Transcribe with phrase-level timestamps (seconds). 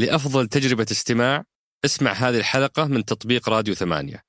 [0.00, 1.44] لأفضل تجربة استماع
[1.84, 4.22] اسمع هذه الحلقة من تطبيق راديو ثمانية.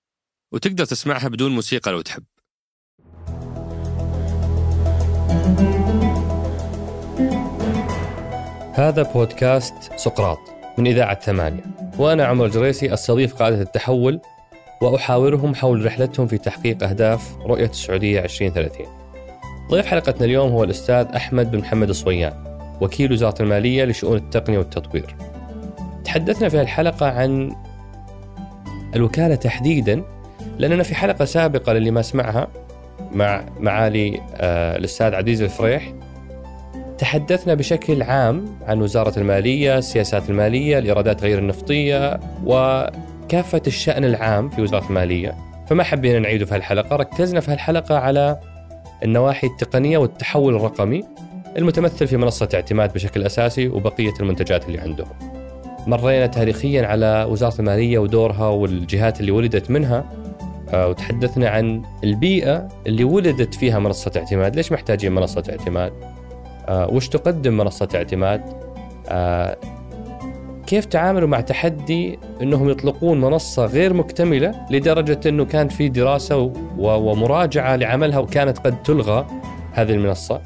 [0.54, 2.24] وتقدر تسمعها بدون موسيقى لو تحب.
[8.74, 10.40] هذا بودكاست سقراط
[10.78, 11.64] من إذاعة ثمانية.
[11.98, 14.22] وأنا عمر الجريسي أستضيف قادة التحول
[14.82, 18.88] وأحاورهم حول رحلتهم في تحقيق أهداف رؤية السعودية 2030
[19.70, 22.34] ضيف حلقتنا اليوم هو الأستاذ أحمد بن محمد الصويان
[22.82, 25.31] وكيل وزارة المالية لشؤون التقنية والتطوير.
[26.04, 27.56] تحدثنا في الحلقة عن
[28.96, 30.04] الوكالة تحديدا
[30.58, 32.48] لأننا في حلقة سابقة للي ما سمعها
[33.12, 35.94] مع معالي آه، الأستاذ عزيز الفريح.
[36.98, 44.62] تحدثنا بشكل عام عن وزارة المالية، السياسات المالية، الإيرادات غير النفطية وكافة الشأن العام في
[44.62, 45.36] وزارة المالية.
[45.68, 48.40] فما حبينا نعيده في هالحلقة ركزنا في هالحلقة على
[49.04, 51.04] النواحي التقنية والتحول الرقمي
[51.58, 55.41] المتمثل في منصة اعتماد بشكل أساسي وبقية المنتجات اللي عندهم.
[55.88, 60.06] مرينا تاريخيا على وزارة المالية ودورها والجهات اللي ولدت منها
[60.74, 64.56] آه، وتحدثنا عن البيئة اللي ولدت فيها منصة اعتماد.
[64.56, 65.94] ليش محتاجين منصة اعتماد؟
[66.68, 68.42] آه، وش تقدم منصة اعتماد؟
[69.10, 69.58] آه،
[70.68, 77.76] كيف تعاملوا مع تحدي إنهم يطلقون منصة غير مكتملة لدرجة إنه كان في دراسة ومراجعة
[77.76, 79.28] لعملها وكانت قد تلغى
[79.74, 80.42] هذه المنصة؟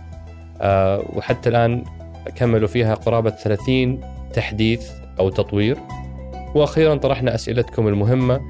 [1.16, 1.84] وحتى الآن
[2.36, 4.00] كملوا فيها قرابة 30
[4.34, 5.78] تحديث أو تطوير.
[6.56, 8.42] وأخيرا طرحنا أسئلتكم المهمة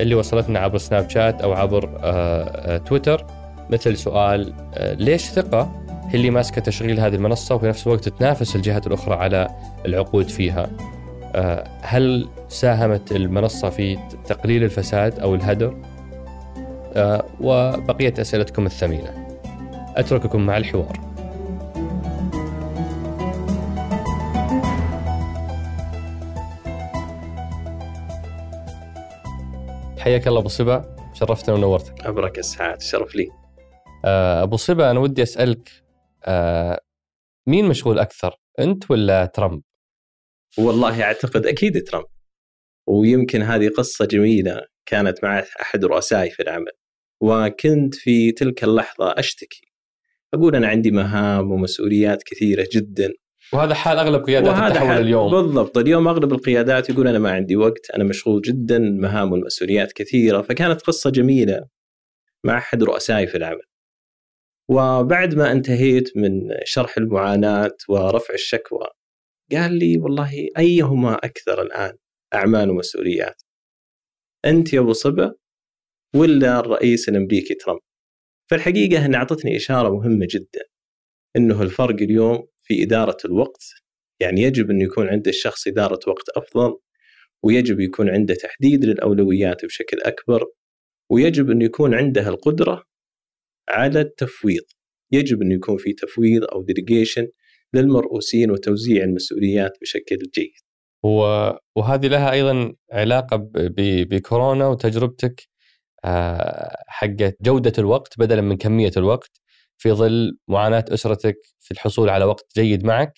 [0.00, 2.42] اللي وصلتنا عبر سناب شات أو عبر آه،
[2.74, 3.26] آه، تويتر.
[3.70, 8.56] مثل سؤال آه، ليش ثقة هي اللي ماسكة تشغيل هذه المنصة وفي نفس الوقت تنافس
[8.56, 9.48] الجهات الأخرى على
[9.86, 10.70] العقود فيها؟
[11.82, 15.76] هل ساهمت المنصة في تقليل الفساد أو الهدر؟
[17.40, 19.26] وبقية أسئلتكم الثمينة.
[19.96, 21.09] أترككم مع الحوار.
[30.00, 32.06] حياك الله أبو صبا شرفتنا ونورتك.
[32.06, 33.28] أبرك السعاد شرف لي.
[34.04, 35.70] آه، أبو صبا أنا ودي أسألك
[36.24, 36.80] آه،
[37.46, 39.62] مين مشغول أكثر أنت ولا ترامب؟
[40.58, 42.06] والله أعتقد أكيد ترامب.
[42.86, 46.72] ويمكن هذه قصة جميلة كانت مع أحد رؤسائي في العمل.
[47.20, 49.72] وكنت في تلك اللحظة أشتكي.
[50.34, 53.12] أقول أنا عندي مهام ومسؤوليات كثيرة جدا.
[53.52, 55.30] وهذا حال أغلب قيادات التحول اليوم.
[55.30, 55.78] بالضبط.
[55.78, 60.42] اليوم أغلب القيادات يقول أنا ما عندي وقت أنا مشغول جدا مهام والمسؤوليات كثيرة.
[60.42, 61.68] فكانت قصة جميلة
[62.44, 63.62] مع أحد رؤسائي في العمل.
[64.70, 66.30] وبعد ما انتهيت من
[66.64, 68.86] شرح المعاناة ورفع الشكوى
[69.52, 71.92] قال لي والله أيهما أكثر الآن
[72.34, 73.42] أعمال ومسؤوليات؟
[74.44, 75.34] أنت يا أبو صبا
[76.16, 77.80] ولا الرئيس الأمريكي ترامب؟
[78.50, 80.64] فالحقيقة انها أعطتني إشارة مهمة جدا
[81.36, 83.64] إنه الفرق اليوم في إدارة الوقت.
[84.20, 86.78] يعني يجب أن يكون عند الشخص إدارة وقت أفضل
[87.42, 90.44] ويجب يكون عنده تحديد للأولويات بشكل أكبر
[91.10, 92.84] ويجب أن يكون عنده القدرة
[93.68, 94.62] على التفويض.
[95.12, 97.28] يجب أن يكون في تفويض أو ديليجيشن
[97.74, 100.52] للمرؤوسين وتوزيع المسؤوليات بشكل جيد.
[101.76, 103.50] وهذه لها أيضا علاقة
[104.10, 105.48] بكورونا وتجربتك
[106.04, 109.40] آه، حقت جودة الوقت بدلا من كمية الوقت.
[109.80, 113.12] في ظل معاناة أسرتك في الحصول على وقت جيد معك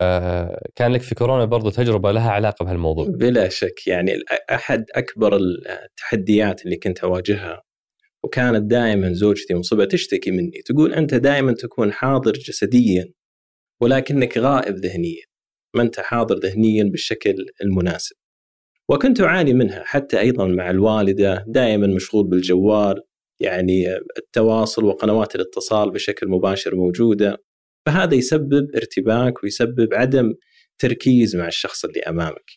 [0.00, 3.06] آه، كان لك في كورونا برضو تجربة لها علاقة بهالموضوع.
[3.08, 4.12] بلا شك يعني
[4.50, 7.62] أحد أكبر التحديات اللي كنت أواجهها
[8.24, 10.62] وكانت دائما زوجتي مصبه تشتكي مني.
[10.66, 13.12] تقول أنت دائما تكون حاضر جسديا
[13.80, 15.24] ولكنك غائب ذهنيا.
[15.76, 18.16] ما أنت حاضر ذهنيا بالشكل المناسب.
[18.88, 23.02] وكنت أعاني منها حتى أيضا مع الوالدة دائما مشغول بالجوال
[23.40, 27.44] يعني التواصل وقنوات الاتصال بشكل مباشر موجودة
[27.86, 30.34] فهذا يسبب ارتباك ويسبب عدم
[30.78, 32.50] تركيز مع الشخص اللي أمامك.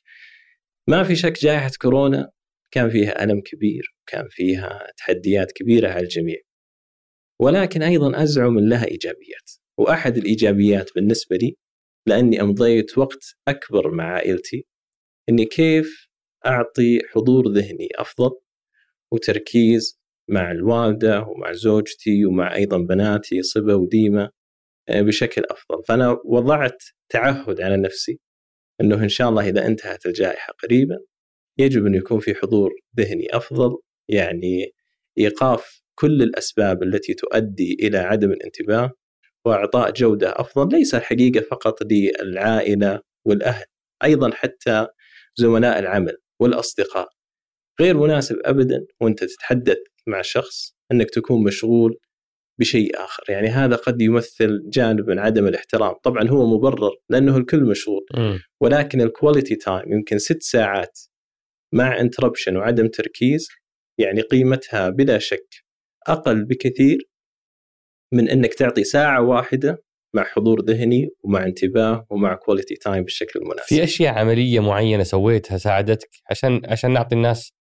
[0.89, 2.31] ما في شك جائحة كورونا
[2.71, 6.38] كان فيها ألم كبير وكان فيها تحديات كبيرة على الجميع.
[7.41, 11.55] ولكن أيضا أزعم إن لها إيجابيات، وأحد الإيجابيات بالنسبة لي
[12.07, 14.65] لأني أمضيت وقت أكبر مع عائلتي
[15.29, 16.07] إني كيف
[16.45, 18.31] أعطي حضور ذهني أفضل
[19.12, 24.30] وتركيز مع الوالدة ومع زوجتي ومع أيضا بناتي صبا وديمه
[24.90, 28.20] آه، بشكل أفضل، فأنا وضعت تعهد على نفسي
[28.81, 31.00] إنه إن شاء الله إذا انتهت الجائحة قريبا
[31.58, 33.78] يجب أن يكون في حضور ذهني أفضل
[34.10, 34.74] يعني
[35.18, 38.92] إيقاف كل الأسباب التي تؤدي إلى عدم الانتباه
[39.46, 43.66] وإعطاء جودة أفضل ليس الحقيقة فقط للعائلة والأهل
[44.04, 44.88] أيضا حتى
[45.36, 47.10] زملاء العمل والأصدقاء.
[47.81, 51.97] غير مناسب ابدا وأنت تتحدث مع شخص أنك تكون مشغول
[52.59, 53.23] بشيء آخر.
[53.29, 55.94] يعني هذا قد يمثل جانب من عدم الاحترام.
[56.03, 58.05] طبعا هو مبرر لأنه الكل مشغول
[58.61, 61.00] ولكن ال quality time يمكن ست ساعات
[61.73, 63.47] مع interruption وعدم تركيز
[63.97, 65.47] يعني قيمتها بلا شك
[66.07, 67.09] أقل بكثير
[68.13, 69.83] من أنك تعطي ساعة واحدة
[70.15, 73.67] مع حضور ذهني ومع انتباه ومع quality time بالشكل المناسب.
[73.67, 77.52] في أشياء عملية معينة سويتها ساعدتك عشان عشان نعطي الناس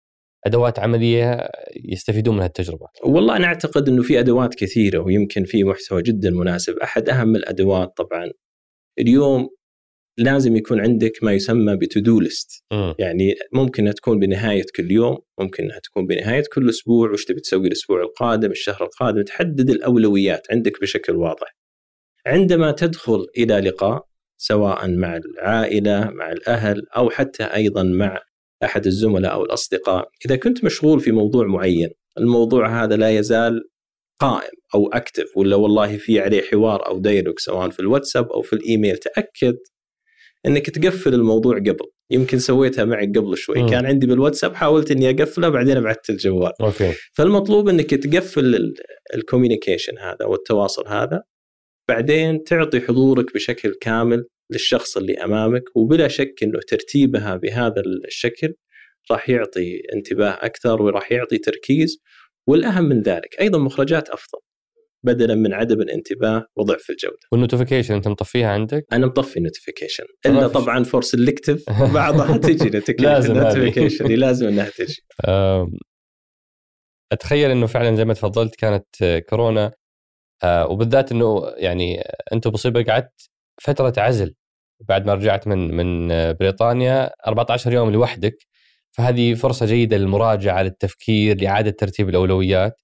[0.45, 1.49] أدوات عملية
[1.85, 6.77] يستفيدون من هالتجربة؟ والله أنا أعتقد إنه في أدوات كثيرة ويمكن في محتوى جدا مناسب،
[6.77, 8.31] أحد أهم الأدوات طبعا
[8.99, 9.49] اليوم
[10.17, 12.63] لازم يكون عندك ما يسمى بتودو ليست.
[12.99, 17.11] يعني ممكن إنها تكون بنهاية كل يوم ممكن إنها تكون بنهاية كل أسبوع.
[17.11, 21.55] وش تبي تسوي الأسبوع القادم الشهر القادم؟ تحدد الأولويات عندك بشكل واضح.
[22.25, 24.05] عندما تدخل إلى لقاء
[24.37, 28.21] سواء مع العائلة مع الأهل أو حتى أيضا مع
[28.63, 30.09] أحد الزملاء أو الأصدقاء.
[30.25, 33.61] إذا كنت مشغول في موضوع معين الموضوع هذا لا يزال
[34.19, 38.53] قائم أو active ولا والله في عليه حوار أو dialogue سواء في الواتساب أو في
[38.53, 38.97] الإيميل.
[38.97, 39.57] تأكد
[40.45, 41.85] إنك تقفل الموضوع قبل.
[42.11, 43.63] يمكن سويتها معي قبل شوي.
[43.63, 43.69] م.
[43.69, 46.51] كان عندي بالواتساب حاولت إني أقفله بعدين ابعدت الجوال.
[46.61, 46.93] okay.
[47.13, 48.73] فالمطلوب إنك تقفل
[49.15, 51.23] ال communication هذا والتواصل هذا
[51.89, 58.53] بعدين تعطي حضورك بشكل كامل للشخص اللي أمامك وبلا شك إنه ترتيبها بهذا الشكل
[59.11, 62.01] راح يعطي انتباه أكثر وراح يعطي تركيز
[62.47, 64.39] والأهم من ذلك أيضا مخرجات أفضل
[65.03, 67.17] بدلا من عدم الانتباه وضعف الجودة.
[67.31, 72.69] وال notification أنت مطفيها عندك؟ أنا مطفي ال notification إلا طبعا for selective بعضها تجي
[72.99, 75.03] لازم notification لازم إنها تجي.
[77.11, 79.71] أتخيل إنه فعلا زي ما تفضلت كانت كورونا
[80.43, 82.01] آه، وبالذات إنه يعني
[82.33, 83.29] انت مصيبه قعدت
[83.61, 84.35] فترة عزل
[84.89, 88.37] بعد ما رجعت من من بريطانيا 14 يوم لوحدك.
[88.91, 92.81] فهذه فرصة جيدة للمراجعة للتفكير لإعادة ترتيب الأولويات.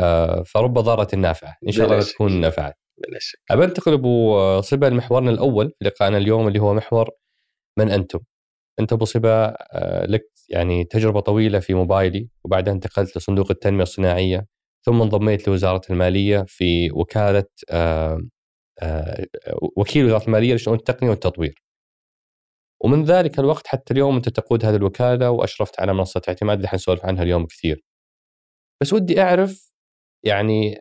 [0.00, 1.56] آه، فرب ضارة نافعة.
[1.66, 2.78] إن شاء الله تكون نفعت
[3.50, 5.72] ابى انتقل أبو صبا لمحورنا الأول.
[5.78, 7.10] في لقائنا اليوم اللي هو محور
[7.78, 8.18] من أنتم؟
[8.80, 14.46] أنت أبو صبا آه، لك يعني تجربة طويلة في موبايلي وبعدها انتقلت لصندوق التنمية الصناعية
[14.84, 18.20] ثم انضميت لوزارة المالية في وكالة آه،
[19.76, 21.62] وكيل وزارة المالية لشؤون التقنية والتطوير.
[22.84, 27.04] ومن ذلك الوقت حتى اليوم أنت تقود هذه الوكالة وأشرفت على منصة اعتماد اللي حنسولف
[27.04, 27.84] عنها اليوم كثير.
[28.82, 29.72] بس ودي أعرف
[30.24, 30.80] يعني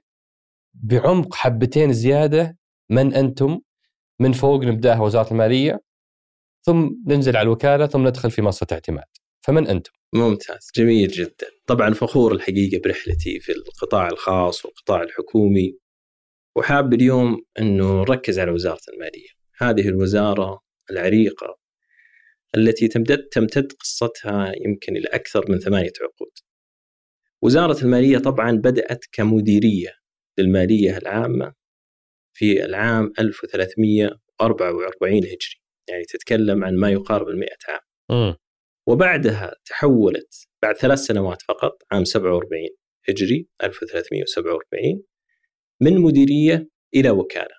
[0.74, 2.58] بعمق حبتين زيادة
[2.92, 3.62] من أنتم
[4.20, 5.80] من فوق نبدأها وزارة المالية
[6.66, 9.06] ثم ننزل على الوكالة ثم ندخل في منصة اعتماد.
[9.42, 15.78] فمن أنتم؟ ممتاز جميل جدا طبعا فخور الحقيقة برحلتي في القطاع الخاص والقطاع الحكومي
[16.56, 19.30] وحاب اليوم إنه نركز على وزارة المالية.
[19.58, 20.60] هذه الوزارة
[20.92, 21.58] العريقة
[22.58, 26.32] التي تمتد تمتد قصتها يمكن إلى أكثر من ثمانية عقود.
[27.42, 29.94] وزارة المالية طبعا بدأت كمديرية
[30.38, 31.54] للمالية العامة
[32.34, 35.62] في العام 1344 هجري.
[35.90, 37.80] يعني تتكلم عن ما يقارب ال 100 عام.
[38.32, 38.36] م.
[38.88, 42.70] وبعدها تحولت بعد ثلاث سنوات فقط عام 47
[43.10, 45.04] هجري 1347
[45.82, 47.56] من مديرية إلى وكالة.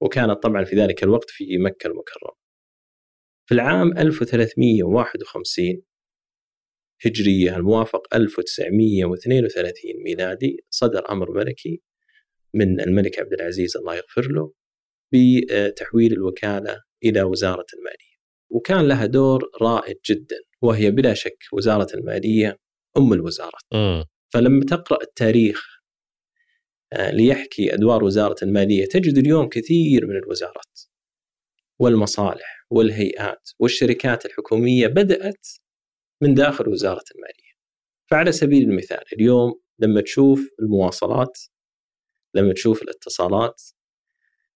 [0.00, 2.32] وكانت طبعا في ذلك الوقت في مكة المكرمة.
[3.46, 5.82] في العام 1351
[7.06, 11.82] هجرية الموافق 1932 ميلادي صدر أمر ملكي
[12.54, 14.52] من الملك عبد العزيز الله يغفر له
[15.12, 18.14] بتحويل الوكالة إلى وزارة المالية.
[18.50, 22.58] وكان لها دور رائد جدا وهي بلا شك وزارة المالية
[22.96, 23.62] أم الوزارات.
[23.74, 24.04] م.
[24.32, 25.73] فلما تقرأ التاريخ
[26.98, 28.86] ليحكي أدوار وزارة المالية.
[28.86, 30.80] تجد اليوم كثير من الوزارات
[31.78, 35.46] والمصالح والهيئات والشركات الحكومية بدأت
[36.22, 37.54] من داخل وزارة المالية.
[38.10, 41.38] فعلى سبيل المثال اليوم لما تشوف المواصلات
[42.34, 43.62] لما تشوف الاتصالات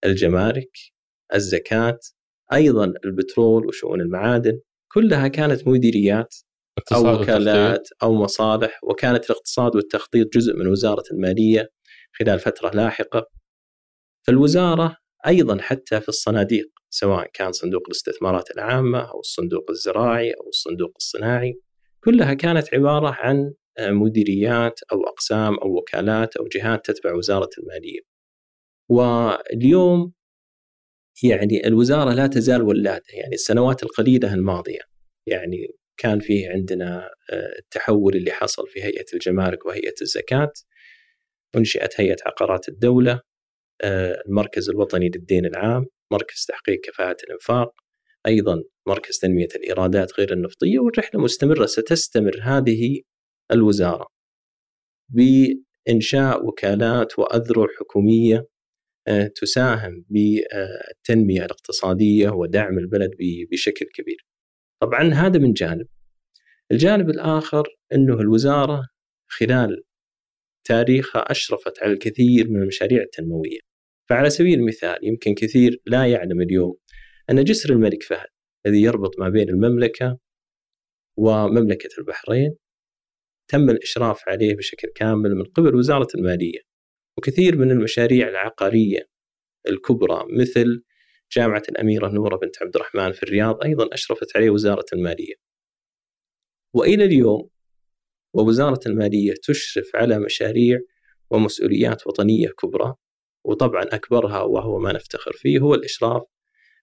[0.05, 0.77] الجمارك
[1.33, 1.99] الزكاة
[2.53, 4.59] أيضا البترول وشؤون المعادن
[4.91, 6.35] كلها كانت مديريات
[6.93, 11.69] أو وكالات أو مصالح وكانت الاقتصاد والتخطيط جزء من وزارة المالية.
[12.13, 13.29] خلال فترة لاحقة.
[14.27, 14.97] فالوزارة
[15.27, 21.59] أيضا حتى في الصناديق سواء كان صندوق الاستثمارات العامة أو الصندوق الزراعي أو الصندوق الصناعي
[22.03, 27.99] كلها كانت عبارة عن مديريات أو أقسام أو وكالات أو جهات تتبع وزارة المالية.
[28.89, 30.13] واليوم
[31.23, 34.79] يعني الوزارة لا تزال ولاده يعني السنوات القليلة الماضية
[35.27, 40.51] يعني كان فيه عندنا آه، التحول اللي حصل في هيئة الجمارك وهيئة الزكاة
[41.55, 43.21] أنشئت هيئة عقارات الدولة
[43.81, 47.73] آه، المركز الوطني للدين العام مركز تحقيق كفاءه الإنفاق
[48.27, 53.01] أيضا مركز تنمية الإيرادات غير النفطية والرحلة مستمرة ستستمر هذه
[53.51, 54.07] الوزارة
[55.89, 58.47] انشاء وكالات وأذرع حكومية
[59.07, 63.11] آه، تساهم بالتنمية الاقتصادية ودعم البلد
[63.51, 64.25] بشكل كبير.
[64.81, 65.87] طبعا هذا من جانب.
[66.71, 67.63] الجانب الآخر
[67.93, 68.87] إنه الوزارة
[69.27, 69.83] خلال
[70.69, 73.59] تاريخها أشرفت على الكثير من المشاريع التنموية.
[74.09, 76.75] فعلى سبيل المثال يمكن كثير لا يعلم اليوم
[77.29, 78.27] أن جسر الملك فهد
[78.65, 80.19] الذي يربط ما بين المملكة
[81.17, 82.55] ومملكة البحرين
[83.47, 86.59] تم الإشراف عليه بشكل كامل من قبل وزارة المالية.
[87.17, 89.09] وكثير من المشاريع العقارية
[89.69, 90.83] الكبرى مثل
[91.31, 95.33] جامعة الأميرة نورة بنت عبد الرحمن في الرياض أيضا أشرفت عليه وزارة المالية.
[96.73, 97.49] وإلى اليوم
[98.33, 100.79] ووزارة المالية تشرف على مشاريع
[101.29, 102.93] ومسؤوليات وطنية كبرى
[103.43, 106.21] وطبعا أكبرها وهو ما نفتخر فيه هو الإشراف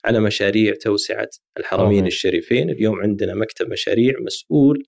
[0.05, 2.07] على مشاريع توسعة الحرمين أوه.
[2.07, 4.85] الشريفين، اليوم عندنا مكتب مشاريع مسؤول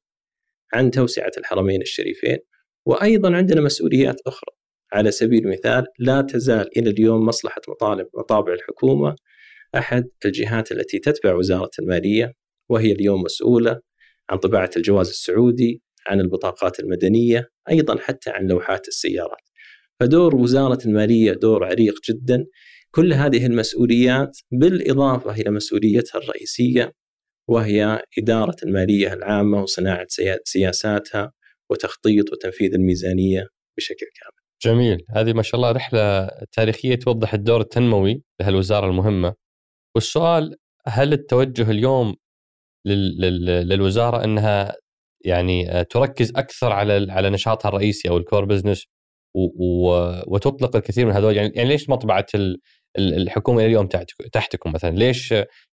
[0.73, 2.39] عن توسعة الحرمين الشريفين
[2.87, 4.51] وأيضا عندنا مسؤوليات أخرى
[4.93, 9.17] على سبيل المثال لا تزال إلى اليوم مصلحة مطالب مطابع الحكومة
[9.75, 12.35] أحد الجهات التي تتبع وزارة المالية
[12.69, 13.81] وهي اليوم مسؤولة
[14.31, 19.49] عن طباعة الجواز السعودي، عن البطاقات المدنية، أيضا حتى عن لوحات السيارات.
[20.01, 22.47] فدور وزارة المالية دور عريق جدا
[22.91, 26.93] كل هذه المسؤوليات بالإضافة إلى مسؤوليتها الرئيسية
[27.49, 30.07] وهي إدارة المالية العامة وصناعة
[30.45, 31.33] سياساتها
[31.71, 34.39] وتخطيط وتنفيذ الميزانية بشكل كامل.
[34.63, 39.35] جميل، هذه ما شاء الله رحلة تاريخية توضح الدور التنموي لهالوزارة المهمة.
[39.95, 42.15] والسؤال هل التوجه اليوم
[42.87, 44.77] للوزارة إنها
[45.25, 48.87] يعني تركز أكثر على على نشاطها الرئيسي أو الكور بزنس
[50.27, 52.27] وتطلق الكثير من هذول يعني, يعني ليش مطبعة
[52.99, 53.89] الحكومة اليوم
[54.33, 55.35] تحتكم مثلا؟ ليش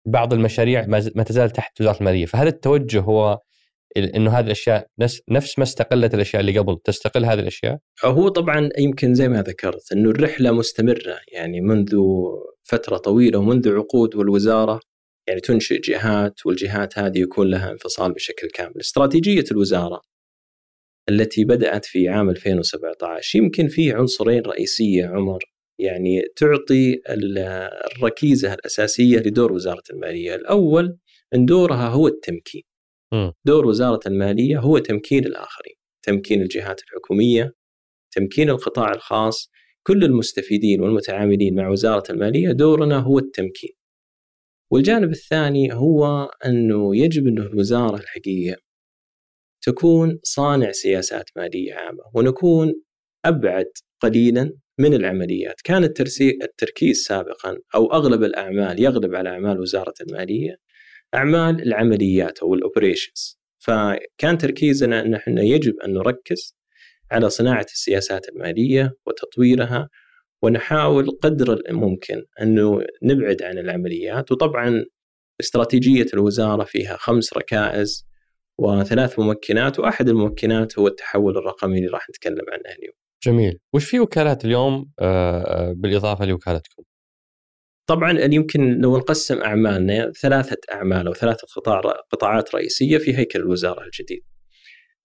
[0.07, 3.39] بعض المشاريع ما تزال تحت وزارة المالية؟ فهل التوجه هو
[3.97, 4.87] إنه هذه الأشياء
[5.31, 9.93] نفس ما استقلت الأشياء اللي قبل تستقل هذه الأشياء؟ هو طبعا يمكن زي ما ذكرت
[9.93, 11.97] إنه الرحلة مستمرة يعني منذ
[12.63, 14.81] فترة طويلة ومنذ عقود والوزارة
[15.29, 18.81] يعني تنشئ جهات والجهات هذه يكون لها انفصال بشكل كامل.
[18.81, 20.03] استراتيجية الوزارة
[21.09, 25.45] التي بدأت في عام 2017 يمكن في عنصرين رئيسية عمر
[25.79, 27.01] يعني تعطي
[27.97, 30.99] الركيزة الأساسية لدور وزارة المالية، الأول
[31.35, 32.63] ان دورها هو التمكين.
[33.47, 37.55] دور وزارة المالية هو تمكين الآخرين، تمكين الجهات الحكومية،
[38.13, 39.51] تمكين القطاع الخاص،
[39.87, 43.80] كل المستفيدين والمتعاملين مع وزارة المالية دورنا هو التمكين.
[44.73, 48.57] والجانب الثاني هو أنه يجب أنه الوزارة الحقيقية
[49.63, 52.75] تكون صانع سياسات ماليه عامة ونكون
[53.25, 53.67] أبعد
[54.01, 55.85] قليلا من العمليات، كان
[56.43, 60.57] التركيز سابقا أو أغلب الأعمال يغلب على أعمال وزارة المالية
[61.15, 66.57] أعمال العمليات أو الاوبريشنز، فكان تركيزنا أن إحنا يجب أن نركز
[67.11, 69.89] على صناعة السياسات المالية وتطويرها
[70.43, 74.85] ونحاول قدر الممكن انه نبعد عن العمليات وطبعا
[75.41, 78.07] استراتيجية الوزارة فيها خمس ركائز
[78.59, 82.95] وثلاث ممكنات وأحد الممكنات هو التحول الرقمي اللي راح نتكلم عنه اليوم.
[83.25, 86.83] جميل، وش في وكالات اليوم آه، آه، بالإضافة لوكالتكم؟
[87.87, 91.81] طبعا يمكن لو نقسم أعمالنا ثلاثة أعمال أو ثلاثة قطاع
[92.11, 94.23] قطاعات رئيسية في هيكل الوزارة الجديد.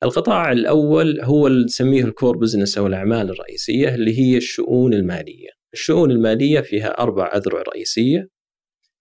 [0.05, 5.49] القطاع الأول هو اللي نسميه الكور بزنس أو الأعمال الرئيسية اللي هي الشؤون المالية.
[5.73, 8.29] الشؤون المالية فيها أربع أذرع رئيسية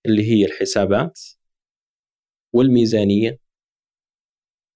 [0.06, 1.20] اللي هي الحسابات
[2.54, 3.38] والميزانية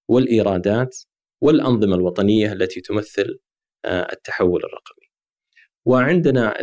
[0.09, 0.97] والإيرادات
[1.41, 3.39] والأنظمة الوطنية التي تمثل
[3.85, 5.09] آه، التحول الرقمي.
[5.85, 6.55] وعندنا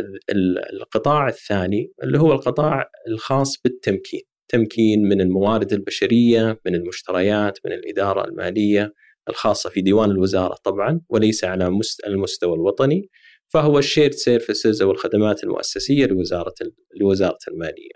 [0.73, 8.27] القطاع الثاني اللي هو القطاع الخاص بالتمكين، تمكين من الموارد البشرية، من المشتريات، من الإدارة
[8.27, 8.93] المالية
[9.29, 13.09] الخاصة في ديوان الوزارة طبعا وليس على المستوى الوطني
[13.47, 16.53] فهو ال shared services أو الخدمات المؤسسية لوزارة
[16.99, 17.91] لوزارة المالية.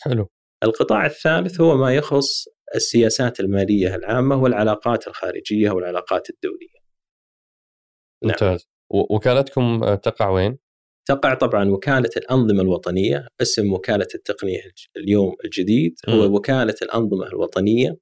[0.00, 0.28] حلو.
[0.64, 2.44] القطاع الثالث هو ما يخص
[2.74, 6.80] السياسات المالية العامة والعلاقات الخارجية والعلاقات الدولية.
[8.22, 8.32] نعم.
[8.32, 8.68] ممتاز.
[8.90, 10.58] وكالتكم تقع وين؟
[11.08, 14.60] تقع طبعا وكالة الأنظمة الوطنية، اسم وكالة التقنية
[14.96, 16.34] اليوم الجديد هو م.
[16.34, 17.96] وكالة الأنظمة الوطنية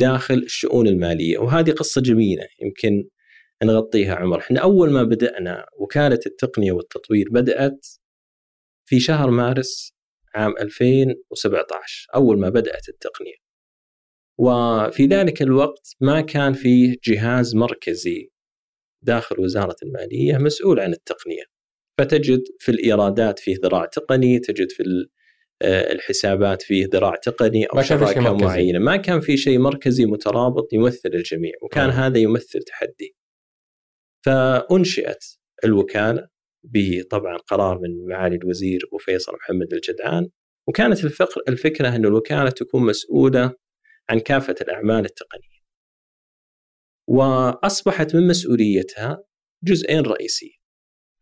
[0.00, 3.08] داخل الشؤون المالية، وهذه قصة جميلة يمكن
[3.64, 7.86] نغطيها عمر، إحنا أول ما بدأنا وكالة التقنية والتطوير بدأت
[8.88, 9.92] في شهر مارس
[10.34, 13.48] عام 2017 أول ما بدأت التقنية.
[14.38, 18.30] وفي ذلك الوقت ما كان فيه جهاز مركزي
[19.02, 21.42] داخل وزارة المالية مسؤول عن التقنية.
[21.98, 24.82] فتجد في الإيرادات فيه ذراع تقني تجد في
[25.62, 31.52] الحسابات فيه ذراع تقني أو شراكة معينة ما كان في شيء مركزي مترابط يمثل الجميع
[31.62, 32.06] وكان آه.
[32.06, 33.16] هذا يمثل تحدي
[34.26, 35.24] فأنشئت
[35.64, 36.28] الوكالة
[36.64, 40.28] بطبعا قرار من معالي الوزير أبو فيصل محمد الجدعان
[40.68, 43.54] وكانت الفكر الفكرة إن الوكالة تكون مسؤولة
[44.10, 45.58] عن كافة الأعمال التقنية.
[47.08, 49.22] وأصبحت من مسؤوليتها
[49.64, 50.57] جزئين رئيسيين.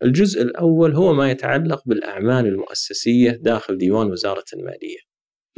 [0.03, 4.99] الجزء الأول هو ما يتعلق بالأعمال المؤسسية داخل ديوان وزارة المالية.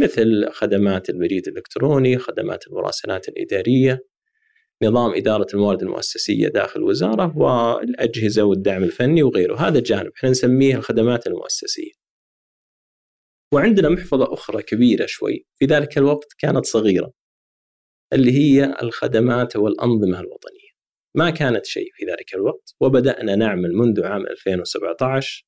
[0.01, 4.01] مثل خدمات البريد الإلكتروني، خدمات المراسلات الإدارية،
[4.83, 11.27] نظام إدارة الموارد المؤسسية داخل الوزارة والأجهزة والدعم الفني وغيره، هذا جانب إحنا نسميه الخدمات
[11.27, 11.93] المؤسسية.
[13.55, 17.13] وعندنا محفظة أخرى كبيرة شوي، في ذلك الوقت كانت صغيرة.
[18.13, 20.58] اللي هي الخدمات والأنظمة الوطنية.
[21.15, 25.47] ما كانت شيء في ذلك الوقت وبدأنا نعمل منذ عام 2017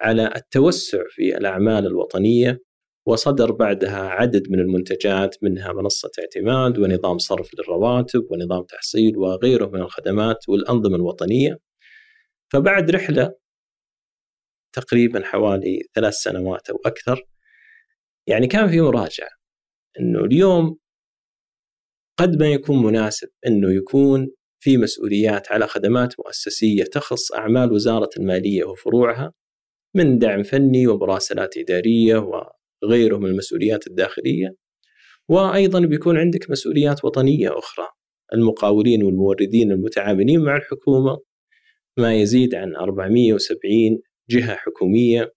[0.00, 2.60] على التوسع في الأعمال الوطنية
[3.06, 9.80] وصدر بعدها عدد من المنتجات منها منصة اعتماد ونظام صرف للرواتب ونظام تحصيل وغيره من
[9.80, 11.58] الخدمات والأنظمة الوطنية.
[12.52, 13.34] فبعد رحلة
[14.72, 17.22] تقريبا حوالي ثلاث سنوات أو أكثر
[18.26, 19.30] يعني كان في مراجعة
[20.00, 20.78] أنه اليوم
[22.18, 24.28] قد ما يكون مناسب أنه يكون
[24.64, 29.32] في مسؤوليات على خدمات مؤسسية تخص أعمال وزارة المالية وفروعها
[29.94, 32.30] من دعم فني ومراسلات إدارية
[32.84, 34.54] غيره من المسؤوليات الداخلية
[35.28, 37.86] وأيضا بيكون عندك مسؤوليات وطنية أخرى.
[38.34, 41.18] المقاولين والموردين المتعاملين مع الحكومة
[41.96, 43.98] ما يزيد عن 470
[44.30, 45.32] جهة حكومية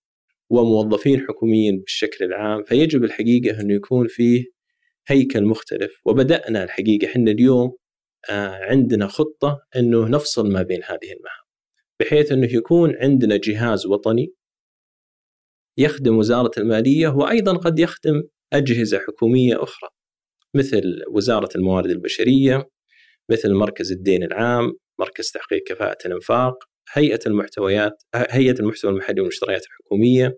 [0.50, 4.46] وموظفين حكوميين بالشكل العام فيجب الحقيقة انه يكون فيه
[5.08, 6.02] هيكل مختلف.
[6.06, 7.78] وبدأنا الحقيقة إحنا اليوم
[8.70, 11.48] عندنا خطة إنه نفصل ما بين هذه المهام
[12.00, 14.34] بحيث إنه يكون عندنا جهاز وطني
[15.78, 19.90] يخدم وزارة المالية وأيضا قد يخدم أجهزة حكومية أخرى
[20.54, 22.70] مثل وزارة الموارد البشرية
[23.32, 30.38] مثل مركز الدين العام، مركز تحقيق كفاءة الإنفاق، هيئة المحتويات هيئة المحتوى المحلي والمشتريات الحكومية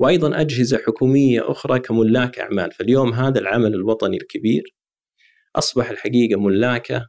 [0.00, 4.74] وأيضا أجهزة حكومية أخرى كملاك أعمال، فاليوم هذا العمل الوطني الكبير
[5.56, 7.08] أصبح الحقيقة ملاكة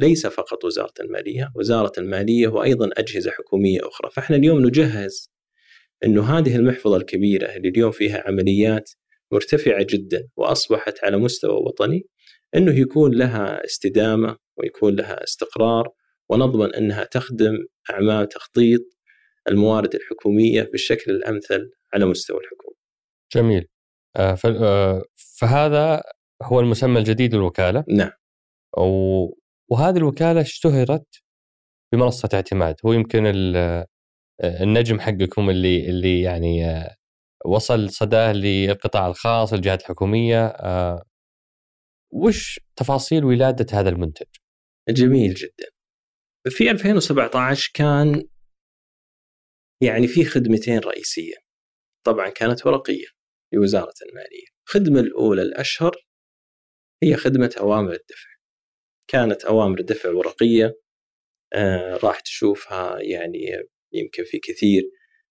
[0.00, 5.30] ليس فقط وزارة المالية، وزارة المالية وأيضا أجهزة حكومية أخرى، فإحنا اليوم نجهز
[6.04, 8.90] إنه هذه المحفظة الكبيرة اللي اليوم فيها عمليات
[9.32, 12.02] مرتفعة جدا وأصبحت على مستوى وطني
[12.56, 15.88] إنه يكون لها استدامة ويكون لها استقرار
[16.28, 17.58] ونضمن إنها تخدم
[17.90, 18.80] أعمال تخطيط
[19.48, 22.76] الموارد الحكومية بالشكل الأمثل على مستوى الحكومة.
[23.34, 23.66] جميل.
[24.16, 25.02] آه، آه،
[25.38, 26.02] فهذا
[26.42, 27.84] هو المسمى الجديد للوكالة.
[27.88, 28.10] نعم.
[29.70, 31.22] وهذه الوكالة اشتهرت
[31.92, 33.26] بمنصة اعتماد، هو يمكن
[34.44, 36.96] النجم حقكم اللي اللي يعني آه،
[37.46, 41.02] وصل صداه للقطاع الخاص الجهات الحكومية آه،
[42.12, 44.26] وش تفاصيل ولادة هذا المنتج؟
[44.88, 45.68] جميل جدا.
[46.48, 48.28] في 2017 كان
[49.82, 51.34] يعني في خدمتين رئيسية.
[52.06, 53.06] طبعا كانت ورقية
[53.54, 54.46] لوزارة المالية.
[54.68, 55.92] الخدمة الأولى الأشهر
[57.02, 58.39] هي خدمة أوامر الدفع.
[59.10, 60.76] كانت أوامر الدفع ورقية
[61.52, 64.82] آه راح تشوفها يعني يمكن في كثير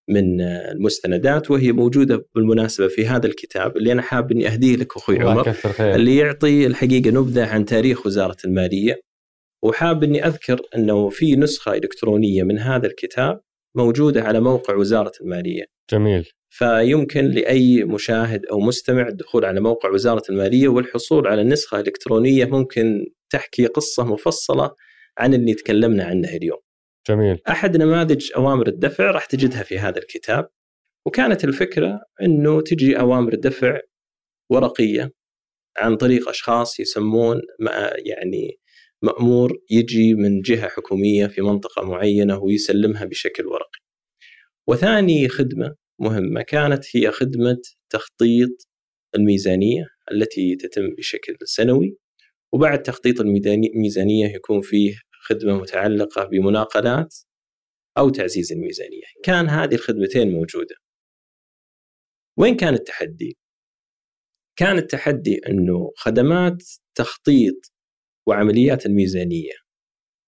[0.10, 5.20] من المستندات وهي موجودة بالمناسبة في هذا الكتاب اللي أنا حاب إني أهديه لك أخوي
[5.20, 9.02] عمر اللي يعطي الحقيقة نبذة عن تاريخ وزارة المالية
[9.64, 13.42] وحاب إني أذكر إنه في نسخة إلكترونية من هذا الكتاب
[13.76, 15.66] موجودة على موقع وزارة المالية.
[15.92, 16.30] جميل.
[16.50, 23.06] فيمكن لأي مشاهد أو مستمع الدخول على موقع وزارة المالية والحصول على النسخه الالكترونيه ممكن
[23.30, 24.76] تحكي قصة مفصلة
[25.18, 26.60] عن اللي تكلمنا عنه اليوم.
[27.08, 30.50] جميل أحد نماذج أوامر الدفع راح تجدها في هذا الكتاب
[31.06, 33.80] وكانت الفكرة إنه تجي أوامر الدفع
[34.52, 35.12] ورقية
[35.78, 37.42] عن طريق أشخاص يسمون
[38.06, 38.60] يعني
[39.02, 43.80] مأمور يجي من جهة حكومية في منطقة معينة ويسلمها بشكل ورقي.
[44.68, 48.68] وثاني خدمة مهمة كانت هي خدمة تخطيط
[49.16, 51.98] الميزانية التي تتم بشكل سنوي
[52.54, 57.16] وبعد تخطيط الميزانية يكون فيه خدمة متعلقة بمناقلات
[57.98, 60.76] أو تعزيز الميزانية، كان هذه الخدمتين موجودة.
[62.38, 63.38] وين كان التحدي؟
[64.56, 66.64] كان التحدي أنه خدمات
[66.96, 67.74] تخطيط
[68.28, 69.54] وعمليات الميزانية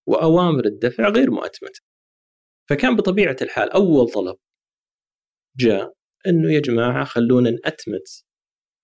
[0.08, 1.82] وأوامر الدفع غير مؤتمتة.
[2.70, 4.38] فكان بطبيعة الحال أول طلب
[5.58, 5.94] جاء
[6.28, 8.24] أنه يا جماعة خلونا نأتمت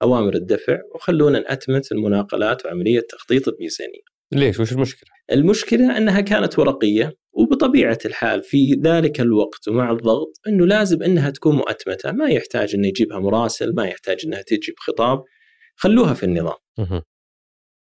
[0.03, 4.01] أوامر الدفع وخلونا نأتمت المناقلات وعملية تخطيط الميزانية.
[4.31, 10.65] ليش؟ وش المشكلة؟ المشكلة أنها كانت ورقية وبطبيعة الحال في ذلك الوقت ومع الضغط إنه
[10.65, 15.23] لازم إنها تكون مؤتمتة، ما يحتاج إنه يجيبها مراسل، ما يحتاج إنها تجي بخطاب،
[15.75, 16.57] خلوها في النظام.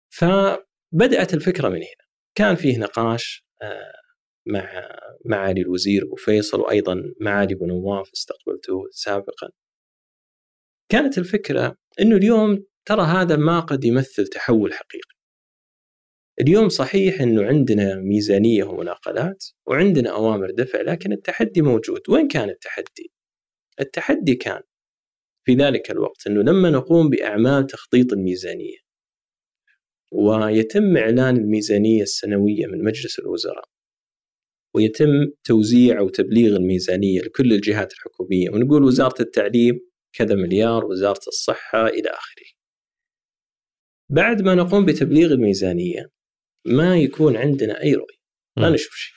[0.10, 2.08] فبدأت الفكرة من هنا.
[2.36, 3.94] كان فيه نقاش آه،
[4.48, 4.90] مع
[5.26, 9.50] معالي الوزير أبو فيصل وأيضا معالي ابو نواف استقبلته سابقا.
[10.90, 15.18] كانت الفكرة إنه اليوم ترى هذا ما قد يمثل تحول حقيقي.
[16.42, 23.12] اليوم صحيح إنه عندنا ميزانية ومناقلات وعندنا أوامر دفع لكن التحدي موجود، وين كان التحدي؟
[23.80, 24.62] التحدي كان
[25.46, 28.78] في ذلك الوقت إنه لما نقوم بإعمال تخطيط الميزانية
[30.12, 33.66] ويتم إعلان الميزانية السنوية من مجلس الوزراء
[34.76, 39.80] ويتم توزيع أو تبليغ الميزانية لكل الجهات الحكومية ونقول وزارة التعليم
[40.18, 42.46] كذا مليار، وزارة الصحة إلى آخره.
[44.12, 46.12] بعد ما نقوم بتبليغ الميزانية
[46.68, 48.18] ما يكون عندنا أي رؤية،
[48.58, 49.16] ما نشوف شيء.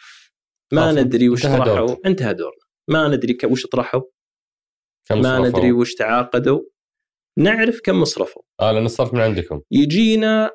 [0.72, 2.64] ما ندري وش طرحوا، انتهى دورنا.
[2.88, 4.02] ما ندري وش طرحوا.
[5.08, 5.48] كم ما صرفوا.
[5.48, 6.60] ندري وش تعاقدوا.
[7.38, 8.42] نعرف كم صرفوا.
[8.60, 9.62] آه لأن الصرف من عندكم.
[9.70, 10.50] يجينا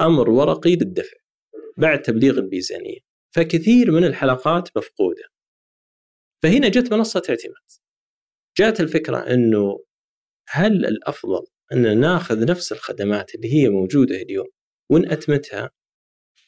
[0.00, 1.16] أمر ورقي للدفع.
[1.78, 2.98] بعد تبليغ الميزانية.
[3.34, 5.24] فكثير من الحلقات مفقودة.
[6.42, 7.68] فهنا جت منصة اعتماد.
[8.58, 9.84] جاءت الفكرة إنه
[10.48, 14.46] هل الأفضل أن ناخذ نفس الخدمات اللي هي موجودة اليوم
[14.90, 15.70] ونأتمتها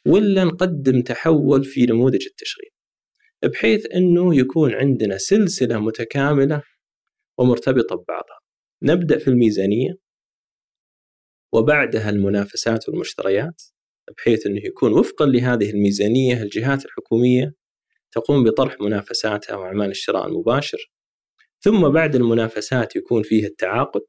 [0.06, 2.70] ولا نقدم تحول في نموذج التشغيل؟
[3.42, 6.62] بحيث إنه يكون عندنا سلسلة متكاملة
[7.38, 8.40] ومرتبطة ببعضها.
[8.82, 9.94] نبدأ في الميزانية
[11.52, 13.62] وبعدها المنافسات والمشتريات
[14.16, 17.54] بحيث أنه يكون وفقا لهذه الميزانية الجهات الحكومية
[18.12, 20.90] تقوم بطرح منافساتها وأعمال الشراء المباشر.
[21.60, 24.02] ثم بعد المنافسات يكون فيه التعاقد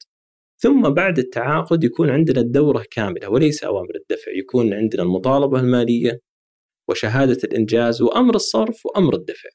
[0.58, 6.20] ثم بعد التعاقد يكون عندنا الدورة كاملة وليس أوامر الدفع يكون عندنا المطالبة المالية
[6.90, 9.50] وشهادة الإنجاز وأمر الصرف وأمر الدفع.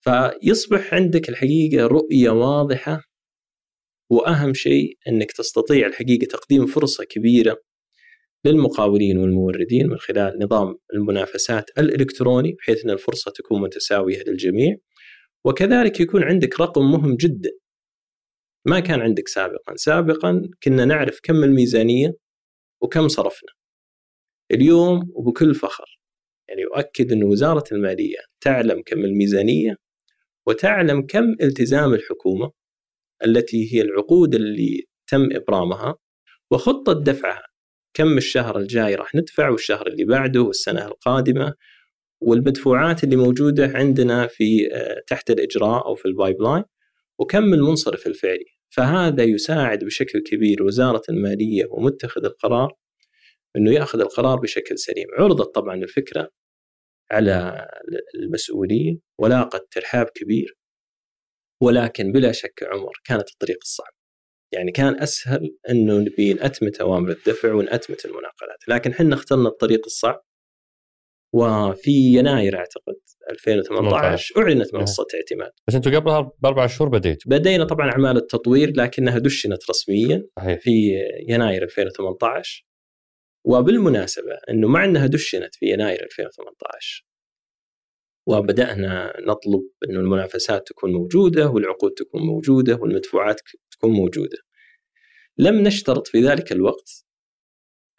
[0.00, 3.02] فيصبح عندك الحقيقة رؤية واضحة
[4.10, 7.56] وأهم شيء إنك تستطيع الحقيقة تقديم فرصة كبيرة
[8.44, 14.76] للمقاولين والموردين من خلال نظام المنافسات الإلكتروني بحيث إن الفرصة تكون متساوية للجميع.
[15.44, 17.50] وكذلك يكون عندك رقم مهم جدا.
[18.66, 19.76] ما كان عندك سابقا.
[19.76, 22.14] سابقا كنا نعرف كم الميزانية
[22.80, 23.50] وكم صرفنا.
[24.50, 25.98] اليوم وبكل فخر.
[26.48, 29.76] يعني أؤكد أن وزارة المالية تعلم كم الميزانية
[30.46, 32.52] وتعلم كم التزام الحكومة
[33.26, 35.94] التي هي العقود اللي تم إبرامها
[36.50, 37.46] وخطة دفعها.
[37.94, 41.54] كم الشهر الجاي راح ندفع والشهر اللي بعده والسنة القادمة.
[42.22, 46.64] والمدفوعات اللي موجودة عندنا في آه، تحت الإجراء أو في ال pipeline
[47.18, 48.46] وكم المنصرف الفعلي.
[48.68, 52.72] فهذا يساعد بشكل كبير وزارة المالية ومتخذ القرار
[53.56, 55.06] إنه يأخذ القرار بشكل سليم.
[55.18, 56.30] عرضت طبعا الفكرة
[57.10, 57.66] على
[58.14, 60.56] المسؤولين ولاقت ترحاب كبير
[61.62, 63.92] ولكن بلا شك عمر كانت الطريق الصعب.
[64.52, 68.68] يعني كان أسهل إنه نبي نأتمت أوامر الدفع ونأتمت المناقلات.
[68.68, 70.22] لكن إحنا اخترنا الطريق الصعب
[71.32, 72.94] وفي يناير أعتقد
[73.30, 75.52] 2018 أعلنت منصه اعتماد.
[75.68, 77.30] بس أنتم قبلها بأربع شهور بديتوا.
[77.30, 80.60] بدينا طبعا أعمال التطوير لكنها دشنت رسميا صحيح.
[80.60, 80.70] في
[81.28, 82.66] يناير 2018
[83.46, 87.06] وبالمناسبة أنه مع أنها دشنت في يناير 2018
[88.28, 93.40] وبدأنا نطلب أنه المنافسات تكون موجودة والعقود تكون موجودة والمدفوعات
[93.70, 94.38] تكون موجودة.
[95.38, 97.06] لم نشترط في ذلك الوقت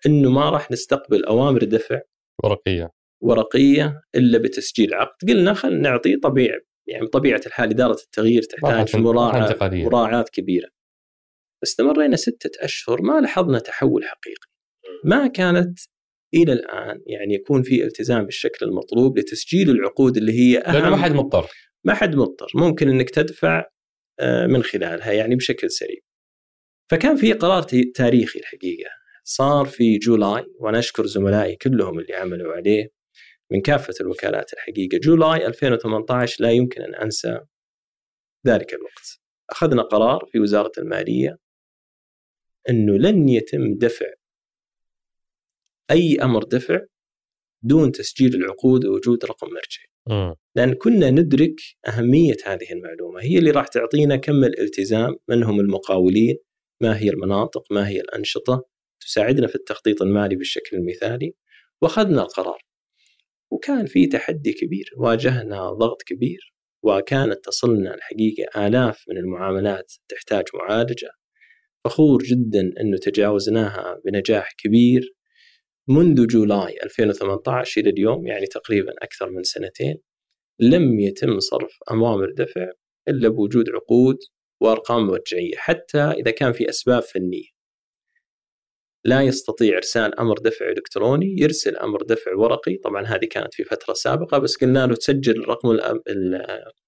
[0.05, 2.01] أنه ما راح نستقبل أوامر دفع
[2.43, 3.02] ورقية.
[3.23, 5.29] ورقية إلا بتسجيل عقد.
[5.29, 10.69] قلنا خلينا نعطي طبيعة يعني بطبيعة الحال إدارة التغيير تحتاج مراعاة مراعاة كبيرة.
[11.63, 14.47] استمرينا ستة أشهر ما لاحظنا تحول حقيقي.
[15.05, 15.79] ما كانت
[16.33, 20.73] إلى الآن يعني يكون في التزام بالشكل المطلوب لتسجيل العقود اللي هي أهم.
[20.73, 21.49] لأنه ما حد مضطر.
[21.83, 22.51] ما حد مضطر.
[22.55, 23.65] ممكن إنك تدفع
[24.19, 25.99] آه، من خلالها يعني بشكل سريع.
[26.91, 27.63] فكان في قرار
[27.95, 28.89] تاريخي الحقيقة.
[29.23, 33.02] صار في جولاي وأنا اشكر زملائي كلهم اللي عملوا عليه.
[33.51, 34.97] من كافة الوكالات الحقيقة.
[34.97, 37.39] جولاي 2018 لا يمكن أن أنسى
[38.47, 39.19] ذلك الوقت.
[39.49, 41.37] أخذنا قرار في وزارة المالية
[42.69, 44.05] أنه لن يتم دفع
[45.91, 46.79] أي أمر دفع
[47.61, 49.87] دون تسجيل العقود ووجود رقم مرجعي.
[50.55, 51.55] لأن كنا ندرك
[51.87, 53.21] أهمية هذه المعلومة.
[53.21, 56.37] هي اللي راح تعطينا كم الالتزام من هم المقاولين
[56.81, 58.65] ما هي المناطق ما هي الأنشطة.
[58.99, 61.33] تساعدنا في التخطيط المالي بالشكل المثالي.
[61.81, 62.63] وأخذنا القرار.
[63.53, 71.09] وكان في تحدي كبير واجهنا ضغط كبير وكانت تصلنا الحقيقة آلاف من المعاملات تحتاج معالجة
[71.85, 75.15] فخور جدا إنه تجاوزناها بنجاح كبير
[75.87, 79.95] منذ جولاي 2018 إلى اليوم يعني تقريبا أكثر من سنتين
[80.59, 82.71] لم يتم صرف اوامر دفع
[83.07, 84.17] إلا بوجود عقود
[84.61, 87.53] وأرقام مرجعيه حتى إذا كان في أسباب فنية.
[89.05, 92.75] لا يستطيع إرسال أمر دفع إلكتروني يرسل أمر دفع ورقي.
[92.75, 95.77] طبعا هذه كانت في فترة سابقة بس قلنا له تسجل الرقم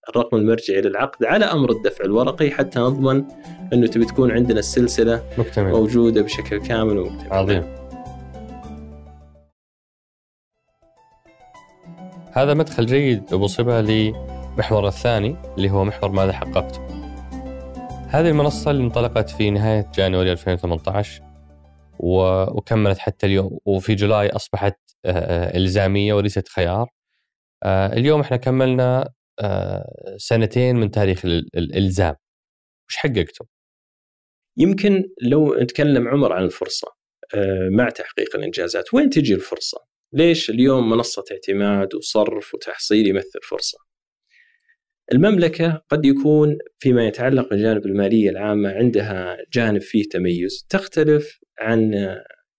[0.09, 3.23] الرقم المرجعي للعقد على أمر الدفع الورقي حتى نضمن
[3.73, 5.71] أنه تبي تكون عندنا السلسلة مكتمل.
[5.71, 7.75] موجودة بشكل كامل ومكتمل عظيم.
[12.31, 16.81] هذا مدخل جيد أبو صبا لمحور الثاني اللي هو محور ماذا حققت.
[18.07, 21.24] هذه المنصة اللي انطلقت في نهاية جانوري 2018
[21.99, 26.89] وكملت حتى اليوم وفي جولاي أصبحت آه، آه، إلزامية وليست خيار
[27.63, 29.13] آه، اليوم إحنا كملنا
[30.17, 32.15] سنتين من تاريخ الإلزام
[32.89, 33.45] وش حققتم؟
[34.57, 36.87] يمكن لو نتكلم عمر عن الفرصة
[37.71, 39.77] مع تحقيق الإنجازات وين تجي الفرصة؟
[40.13, 43.77] ليش اليوم منصة اعتماد وصرف وتحصيل يمثل فرصة؟
[45.13, 51.93] المملكة قد يكون فيما يتعلق بالجانب المالية العامة عندها جانب فيه تميز تختلف عن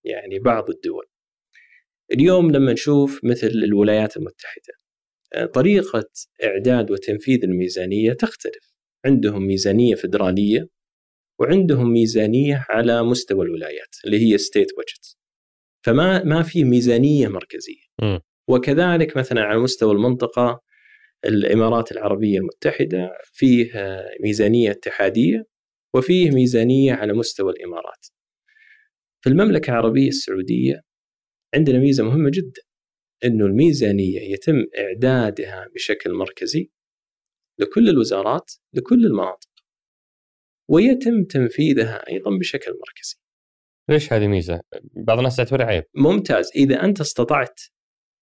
[0.03, 1.05] يعني بعض الدول
[2.11, 4.73] اليوم لما نشوف مثل الولايات المتحدة
[5.53, 6.09] طريقة
[6.43, 8.73] إعداد وتنفيذ الميزانية تختلف
[9.05, 10.67] عندهم ميزانية فدرالية
[11.39, 15.17] وعندهم ميزانية على مستوى الولايات اللي هي ستيت بادجت
[15.85, 18.19] فما ما في ميزانية مركزية م.
[18.49, 20.61] وكذلك مثلا على مستوى المنطقة
[21.25, 23.71] الإمارات العربية المتحدة فيه
[24.23, 25.45] ميزانية اتحادية
[25.93, 28.07] وفيه ميزانية على مستوى الإمارات.
[29.27, 30.81] في المملكة العربية السعودية
[31.55, 32.61] عندنا ميزة مهمة جدا
[33.25, 36.71] إنه الميزانية يتم إعدادها بشكل مركزي
[37.59, 39.49] لكل الوزارات لكل المناطق
[40.69, 43.15] ويتم تنفيذها أيضا بشكل مركزي.
[43.89, 44.61] ليش هذه ميزة؟
[44.95, 45.83] بعض الناس تعتبرها عيب.
[45.95, 47.61] ممتاز، إذا أنت استطعت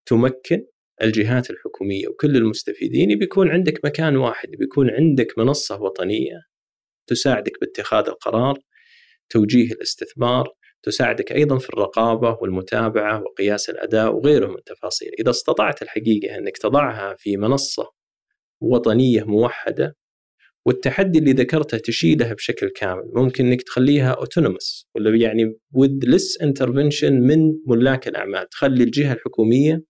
[0.06, 0.66] تمكن
[1.02, 6.42] الجهات الحكومية وكل المستفيدين بيكون عندك مكان واحد بيكون عندك منصة وطنية
[7.08, 8.60] تساعدك باتخاذ القرار
[9.30, 15.12] توجيه الاستثمار تساعدك أيضا في الرقابة والمتابعة وقياس الأداء وغيره من التفاصيل.
[15.20, 17.92] إذا استطعت الحقيقة أنك تضعها في منصة
[18.62, 19.98] وطنية موحدة
[20.66, 23.12] والتحدي اللي ذكرته تشيلها بشكل كامل.
[23.14, 28.50] ممكن إنك تخليها اوتونومس ولا يعني with less intervention من ملاك الأعمال.
[28.50, 29.84] تخلي الجهة الحكومية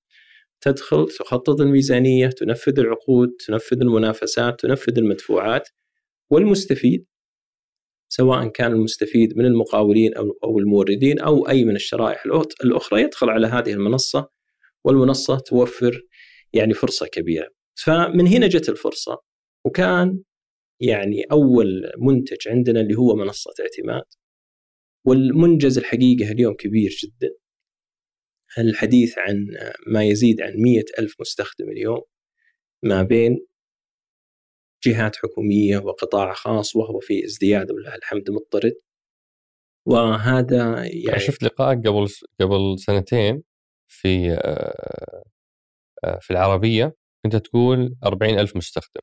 [0.61, 5.69] تدخل تخطط الميزانية تنفذ العقود تنفذ المنافسات تنفذ المدفوعات.
[6.31, 7.05] والمستفيد
[8.17, 12.23] سواء كان المستفيد من المقاولين أو الموردين أو أي من الشرائح
[12.63, 14.29] الأخرى يدخل على هذه المنصة
[14.83, 16.01] والمنصة توفر
[16.53, 17.49] يعني فرصة كبيرة.
[17.75, 19.21] فمن هنا جت الفرصة
[19.65, 20.19] وكان
[20.79, 24.05] يعني أول منتج عندنا اللي هو منصة اعتماد
[25.05, 27.29] والمنجز الحقيقة اليوم كبير جدا
[28.57, 29.47] الحديث عن
[29.87, 32.01] ما يزيد عن مية ألف مستخدم اليوم
[32.83, 33.45] ما بين
[34.87, 38.73] جهات حكومية وقطاع خاص وهو في ازدياد ولله الحمد مضطرد.
[39.87, 42.07] وهذا يعني شفت لقائك قبل
[42.41, 43.43] قبل سنتين
[43.87, 49.01] في آه، في العربية كنت تقول أربعين ألف مستخدم.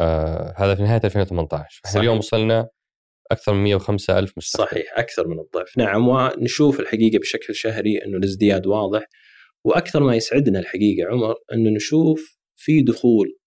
[0.00, 2.68] آه، هذا في نهاية 2018 إحنا اليوم وصلنا
[3.30, 4.64] أكثر من 105 ألف مستخدم.
[4.64, 5.78] صحيح أكثر من الضعف.
[5.78, 9.06] نعم ونشوف الحقيقة بشكل شهري انه الازدياد واضح.
[9.64, 13.38] وأكثر ما يسعدنا الحقيقة عمر انه نشوف في دخول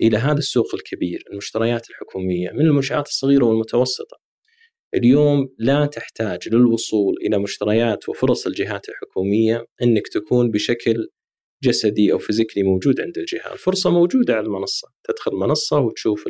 [0.00, 4.16] إلى هذا السوق الكبير المشتريات الحكومية من المنشآت الصغيرة والمتوسطة.
[4.94, 11.08] اليوم لا تحتاج للوصول إلى مشتريات وفرص الجهات الحكومية إنك تكون بشكل
[11.64, 16.24] جسدي أو فيزيكلي موجود عند الجهة، الفرصة موجودة على المنصة، تدخل المنصه وتشوف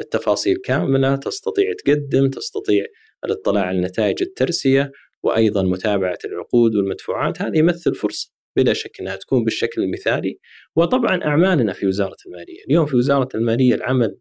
[0.00, 2.84] التفاصيل كاملة تستطيع تقدم تستطيع
[3.24, 7.42] الاطلاع على نتائج الترسية وأيضا متابعة العقود والمدفوعات.
[7.42, 8.39] هذا يمثل فرصة.
[8.56, 10.38] بلا شك إنها تكون بالشكل المثالي.
[10.76, 12.64] وطبعا أعمالنا في وزارة المالية.
[12.68, 14.18] اليوم في وزارة المالية العمل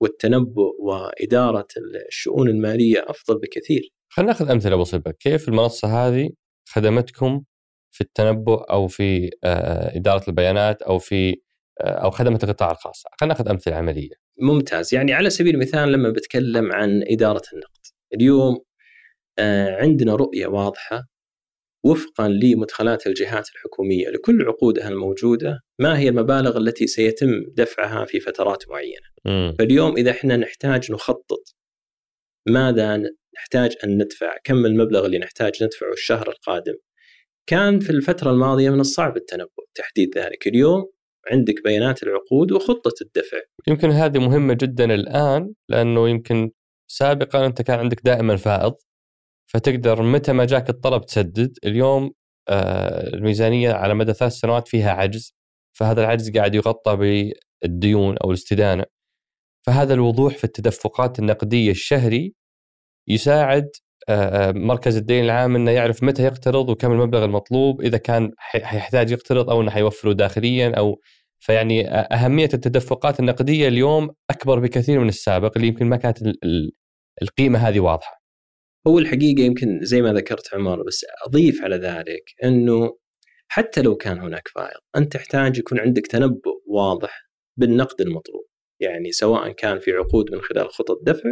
[0.00, 1.66] والتنبؤ وإدارة
[2.08, 3.92] الشؤون المالية أفضل بكثير.
[4.08, 5.10] خلينا ناخذ أمثلة بسيطة.
[5.10, 6.30] كيف المنصة هذه
[6.68, 7.42] خدمتكم
[7.90, 11.36] في التنبؤ أو في آه، إدارة البيانات أو في
[11.80, 14.10] آه، أو خدمت القطاع الخاص؟ خلينا ناخذ أمثلة عملية.
[14.40, 14.94] ممتاز.
[14.94, 17.86] يعني على سبيل المثال لما بتكلم عن إدارة النقد.
[18.14, 18.58] اليوم
[19.38, 21.11] آه، عندنا رؤية واضحة
[21.84, 24.08] وفقا لمدخلات الجهات الحكومية.
[24.08, 29.06] لكل عقودها الموجودة ما هي المبالغ التي سيتم دفعها في فترات معينة.
[29.24, 29.56] م.
[29.58, 31.54] فاليوم إذا إحنا نحتاج نخطط
[32.48, 33.02] ماذا
[33.36, 36.74] نحتاج أن ندفع كم المبلغ اللي نحتاج ندفعه الشهر القادم.
[37.46, 40.46] كان في الفترة الماضية من الصعب التنبؤ تحديد ذلك.
[40.46, 40.92] اليوم
[41.30, 43.38] عندك بيانات العقود وخطة الدفع.
[43.68, 46.50] يمكن هذه مهمة جدا الآن لأنه يمكن
[46.90, 48.74] سابقا أنت كان عندك دائما فائض.
[49.54, 52.12] فتقدر متى ما جاك الطلب تسدد، اليوم
[52.48, 55.34] آه، الميزانية على مدى ثلاث سنوات فيها عجز
[55.72, 56.96] فهذا العجز قاعد يغطى
[57.62, 58.84] بالديون أو الاستدانة.
[59.66, 62.34] فهذا الوضوح في التدفقات النقدية الشهري
[63.08, 63.70] يساعد
[64.54, 69.60] مركز الدين العام إنه يعرف متى يقترض وكم المبلغ المطلوب إذا كان حيحتاج يقترض أو
[69.60, 71.00] إنه حيوفره داخليا أو
[71.40, 76.18] فيعني أهمية التدفقات النقدية اليوم أكبر بكثير من السابق اللي يمكن ما كانت
[77.22, 78.21] القيمة هذه واضحة.
[78.86, 82.98] هو الحقيقة يمكن زي ما ذكرت عمر بس أضيف على ذلك إنه
[83.48, 88.46] حتى لو كان هناك فائض أنت تحتاج يكون عندك تنبؤ واضح بالنقد المطلوب
[88.80, 91.30] يعني سواء كان في عقود من خلال خطط دفع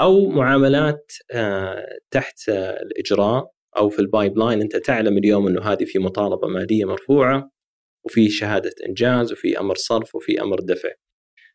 [0.00, 5.98] أو معاملات آه، تحت الإجراء أو في ال pipeline أنت تعلم اليوم إنه هذه في
[5.98, 7.50] مطالبة ماليه مرفوعة
[8.04, 10.88] وفي شهادة إنجاز وفي أمر صرف وفي أمر دفع.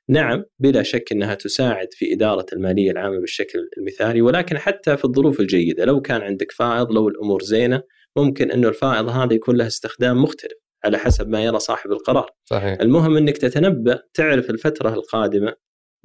[0.10, 5.39] نعم بلا شك إنها تساعد في إدارة المالية العامة بالشكل المثالي ولكن حتى في الظروف
[5.39, 7.84] الجيدة لو كان عندك فائض لو الأمور زينة
[8.17, 12.30] ممكن إنه الفائض هذا يكون له استخدام مختلف على حسب ما يرى صاحب القرار.
[12.46, 12.78] صحيح.
[12.82, 15.56] المهم إنك تتنبأ تعرف الفترة القادمة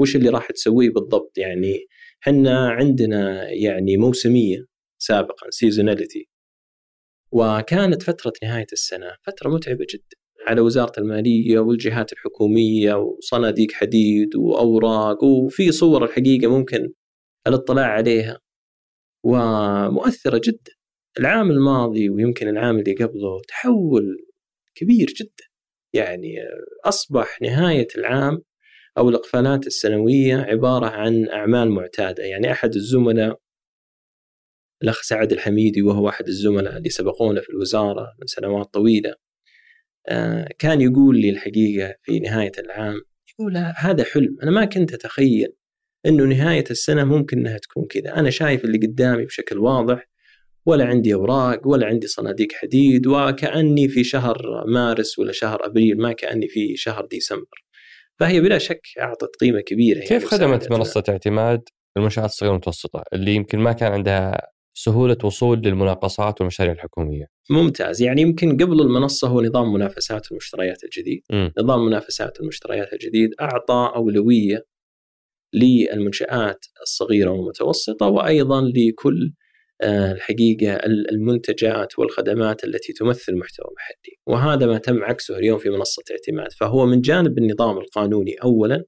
[0.00, 1.86] وش اللي راح تسويه بالضبط يعني
[2.22, 4.66] إحنا عندنا يعني موسمية
[4.98, 6.28] سابقا سيزوناليتي
[7.32, 15.24] وكانت فترة نهاية السنة فترة متعبة جدا على وزارة المالية والجهات الحكومية وصناديق حديد وأوراق
[15.24, 16.92] وفي صور الحقيقة ممكن
[17.46, 18.38] الاطلاع عليها.
[19.24, 20.72] ومؤثرة جدا.
[21.18, 24.16] العام الماضي ويمكن العام اللي قبله تحول
[24.74, 25.44] كبير جدا.
[25.94, 26.34] يعني
[26.84, 28.42] أصبح نهاية العام
[28.98, 32.22] أو الإقفالات السنوية عبارة عن أعمال معتادة.
[32.24, 33.38] يعني أحد الزملاء
[34.82, 39.14] الأخ سعد الحميدي وهو أحد الزملاء اللي سبقونا في الوزارة من سنوات طويلة.
[40.58, 44.36] كان يقول لي الحقيقة في نهاية العام يقول هذا حلم.
[44.42, 45.52] أنا ما كنت أتخيل
[46.06, 48.16] إنه نهاية السنة ممكن إنها تكون كذا.
[48.16, 50.08] أنا شايف اللي قدامي بشكل واضح
[50.66, 56.12] ولا عندي أوراق ولا عندي صناديق حديد وكأني في شهر مارس ولا شهر أبريل ما
[56.12, 57.64] كأني في شهر ديسمبر.
[58.18, 61.62] فهي بلا شك أعطت قيمة كبيرة كيف يعني خدمت منصة اعتماد
[61.96, 68.02] المنشآت الصغيرة والمتوسطة اللي يمكن ما كان عندها سهولة وصول للمناقصات والمشاريع الحكومية؟ ممتاز.
[68.02, 71.22] يعني يمكن قبل المنصة هو نظام منافسات المشتريات الجديد.
[71.32, 71.48] م.
[71.58, 74.64] نظام منافسات المشتريات الجديد أعطى أولوية
[75.54, 79.32] للمنشآت الصغيرة والمتوسطة وأيضا لكل
[79.82, 80.76] آه، الحقيقة
[81.12, 86.86] المنتجات والخدمات التي تمثل محتوى محلي، وهذا ما تم عكسه اليوم في منصة اعتماد، فهو
[86.86, 88.84] من جانب النظام القانوني اولا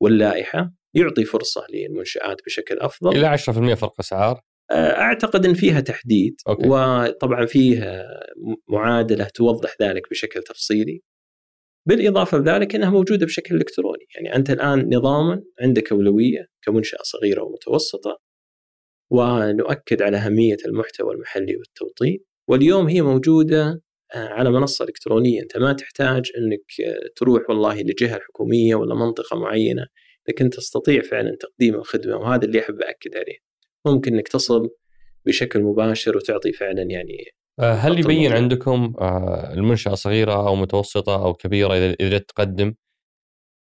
[0.00, 3.16] واللائحة يعطي فرصة للمنشآت بشكل أفضل.
[3.16, 4.40] إلى 10% فرق أسعار.
[4.72, 6.68] أعتقد إن فيها تحديد أوكي.
[6.68, 8.04] وطبعا فيه
[8.68, 11.02] معادلة توضح ذلك بشكل تفصيلي.
[11.88, 18.18] بالإضافة لذلك إنها موجودة بشكل إلكتروني، يعني أنت الآن نظاما عندك أولوية كمنشأة صغيرة ومتوسطة
[19.12, 22.18] ونؤكد على أهمية المحتوى المحلي والتوطين.
[22.48, 23.82] واليوم هي موجودة
[24.14, 25.42] آه، على منصة إلكترونية.
[25.42, 29.86] أنت ما تحتاج أنك آه، تروح والله لجهة حكومية ولا منطقة معينة
[30.28, 33.45] لكن تستطيع فعلا تقديم الخدمة وهذا اللي أحب أكد عليه.
[33.86, 34.70] ممكن أنك تصل
[35.26, 37.16] بشكل مباشر وتعطي فعلا يعني
[37.60, 38.94] آه، هل يبين عندكم
[39.52, 42.74] المنشأة صغيرة أو متوسطة أو كبيرة إذا تقدم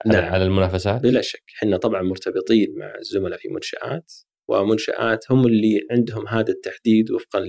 [0.06, 0.34] نعم.
[0.34, 4.14] على المنافسات؟ بلا شك إحنا طبعا مرتبطين مع الزملاء في منشآت
[4.48, 7.40] ومنشآت هم اللي عندهم هذا التحديد وفقا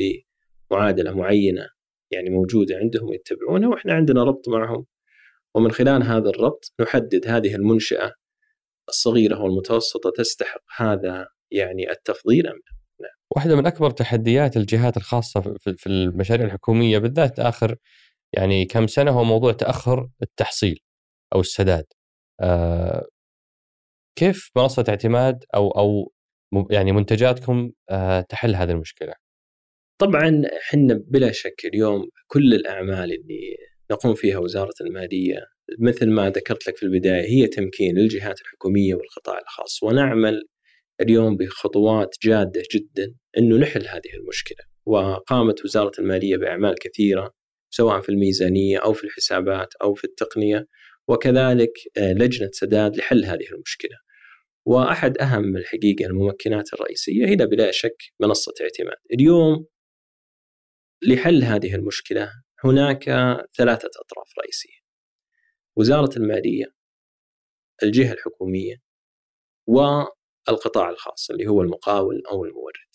[0.71, 1.69] لمعادلة معينة
[2.11, 4.87] يعني موجودة عندهم يتبعونها وإحنا عندنا ربط معهم
[5.55, 8.13] ومن خلال هذا الربط نحدد هذه المنشأة
[8.89, 13.17] الصغيرة والمتوسطة تستحق هذا يعني التفضيل أم لا نعم.
[13.37, 17.77] واحدة من أكبر تحديات الجهات الخاصة في المشاريع الحكومية بالذات آخر
[18.33, 20.81] يعني كم سنة هو موضوع تأخر التحصيل
[21.35, 21.85] أو السداد
[22.41, 23.07] آه
[24.19, 26.13] كيف منصة اعتماد أو أو
[26.71, 29.15] يعني منتجاتكم آه، تحل هذه المشكلة؟
[30.01, 33.57] طبعا إحنا بلا شك اليوم كل الأعمال اللي
[33.91, 35.47] نقوم فيها وزارة الماليه
[35.79, 40.43] مثل ما ذكرت لك في البداية هي تمكين الجهات الحكومية والقطاع الخاص ونعمل
[41.01, 47.35] اليوم بخطوات جادة جدا إنه نحل هذه المشكلة وقامت وزارة المالية بإعمال كثيرة
[47.71, 50.67] سواء في الميزانية أو في الحسابات أو في التقنية
[51.09, 53.97] وكذلك آه، لجنة سداد لحل هذه المشكلة.
[54.67, 58.97] وأحد أهم الحقيقة الممكنات الرئيسية هي بلا شك منصة اعتماد.
[59.15, 59.67] اليوم
[61.03, 62.31] لحل هذه المشكلة
[62.65, 63.05] هناك
[63.57, 64.83] ثلاثة أطراف رئيسية.
[65.77, 66.65] وزارة المالية
[67.83, 68.77] الجهة الحكومية
[70.49, 72.93] والقطاع الخاص اللي هو المقاول أو المورد.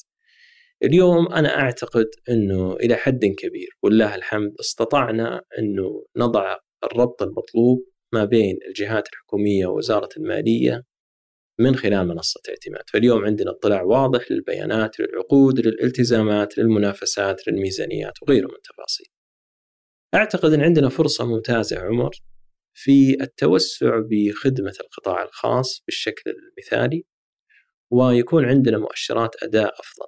[0.83, 8.25] اليوم أنا أعتقد إنه إلى حد كبير والله الحمد استطعنا إنه نضع الربط المطلوب ما
[8.25, 10.83] بين الجهات الحكومية ووزارة المالية
[11.59, 18.55] من خلال منصة اعتماد فاليوم عندنا اطلاع واضح للبيانات للعقود للالتزامات للمنافسات للميزانيات وغيره من
[18.55, 19.07] التفاصيل
[20.15, 22.15] أعتقد أن عندنا فرصة ممتازة عمر
[22.73, 27.05] في التوسع بخدمة القطاع الخاص بالشكل المثالي
[27.91, 30.07] ويكون عندنا مؤشرات أداء أفضل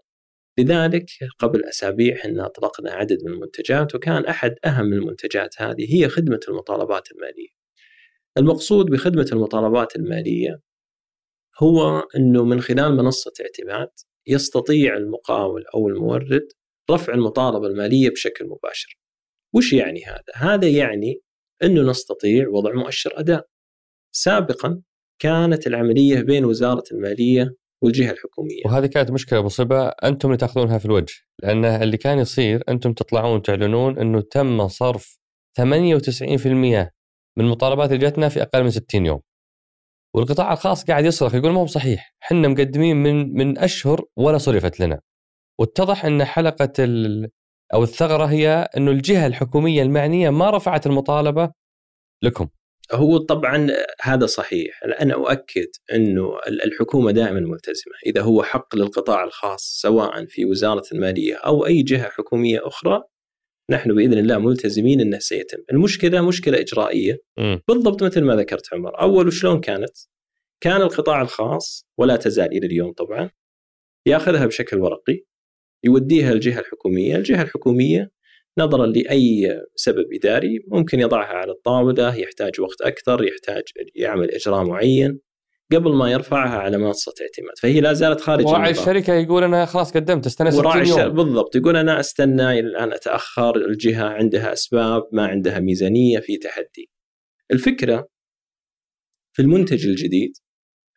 [0.60, 1.06] لذلك
[1.40, 7.12] قبل أسابيع إحنا اطلقنا عدد من المنتجات وكان أحد أهم المنتجات هذه هي خدمة المطالبات
[7.12, 7.50] المالية.
[8.38, 10.62] المقصود بخدمة المطالبات المالية
[11.60, 13.90] هو إنه من خلال منصة اعتماد
[14.28, 16.48] يستطيع المقاول أو المورد
[16.92, 19.00] رفع المطالبة المالية بشكل مباشر.
[19.56, 21.22] وش يعني هذا؟ هذا يعني
[21.64, 23.48] إنه نستطيع وضع مؤشر أداء.
[24.16, 24.82] سابقا
[25.22, 28.62] كانت العملية بين وزارة المالية والجهة الحكومية.
[28.66, 31.14] وهذه كانت مشكلة مصيبة أنتم اللي تأخذونها في الوجه،
[31.44, 35.20] لأن اللي كان يصير أنتم تطلعون تعلنون إنه تم صرف
[35.58, 36.92] 98%
[37.38, 39.20] من المطالبات اللي جتنا في أقل من 60 يوم.
[40.16, 44.80] والقطاع الخاص قاعد يصرخ يقول ما هو صحيح، إحنا مقدمين من من أشهر ولا صرفت
[44.80, 45.00] لنا.
[45.60, 46.74] واتضح إن حلقة
[47.74, 51.52] أو الثغرة هي إنه الجهة الحكومية المعنية ما رفعت المطالبة
[52.24, 52.48] لكم.
[52.92, 53.68] هو طبعا
[54.02, 54.80] هذا صحيح.
[55.02, 57.94] أنا أؤكد إنه الحكومة دائما ملتزمة.
[58.06, 63.04] إذا هو حق للقطاع الخاص سواء في وزارة المالية أو أي جهة حكومية أخرى
[63.70, 65.58] نحن بإذن الله ملتزمين إنه سيتم.
[65.72, 67.18] المشكلة مشكلة إجرائية.
[67.38, 67.58] م.
[67.68, 69.02] بالضبط مثل ما ذكرت عمر.
[69.02, 69.98] أول وشلون كانت؟
[70.62, 73.30] كان القطاع الخاص ولا تزال إلى اليوم طبعا
[74.06, 75.24] ياخذها بشكل ورقي
[75.84, 77.16] يوديها الجهة الحكومية.
[77.16, 78.12] الجهة الحكومية
[78.62, 83.64] نظرا لأي سبب إداري ممكن يضعها على الطاولة يحتاج وقت أكثر يحتاج
[83.96, 85.20] يعمل إجراء معين
[85.72, 87.54] قبل ما يرفعها على منصة اعتماد.
[87.62, 91.10] فهي لا زالت خارج وراعي الشركة يقول أنا خلاص قدمت استنى 60 يوم.
[91.10, 96.90] بالضبط يقول أنا أستنى إلى الآن أتأخر الجهة عندها أسباب ما عندها ميزانية في تحدي.
[97.52, 98.08] الفكرة
[99.36, 100.32] في المنتج الجديد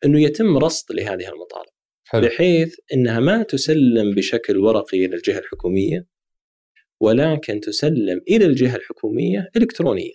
[0.05, 1.73] إنه يتم رصد لهذه المطالب.
[2.05, 2.21] حلو.
[2.21, 6.12] بحيث إنها ما تسلم بشكل ورقي للجهة الحكومية
[7.03, 10.13] ولكن تسلم إلى الجهة الحكومية الكترونيا.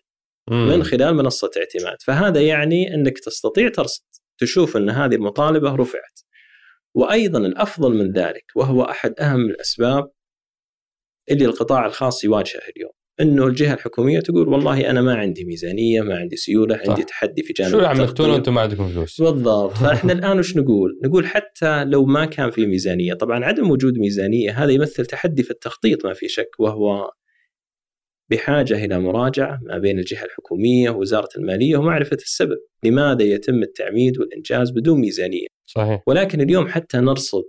[0.51, 4.05] من خلال منصة اعتماد، فهذا يعني إنك تستطيع ترصد
[4.39, 6.20] تشوف إن هذه المطالبة رفعت.
[6.95, 10.11] وأيضا الأفضل من ذلك وهو أحد أهم الأسباب
[11.30, 16.16] اللي القطاع الخاص يواجهه اليوم إنه الجهة الحكومية تقول والله أنا ما عندي ميزانية ما
[16.16, 16.81] عندي سيولة.
[16.89, 19.21] عندي تحدي في جانب شو عملتوا وأنتم ما عندكم فلوس.
[19.21, 19.73] بالضبط.
[19.83, 24.64] فإحنا الآن وش نقول؟ نقول حتى لو ما كان في ميزانية طبعا عدم وجود ميزانية
[24.64, 27.11] هذا يمثل تحدي في التخطيط ما في شك وهو
[28.31, 34.71] بحاجة إلى مراجعة ما بين الجهة الحكومية ووزارة المالية ومعرفة السبب لماذا يتم التعميد والإنجاز
[34.71, 35.47] بدون ميزانية.
[35.66, 36.03] صحيح.
[36.07, 37.45] ولكن اليوم حتى نرصد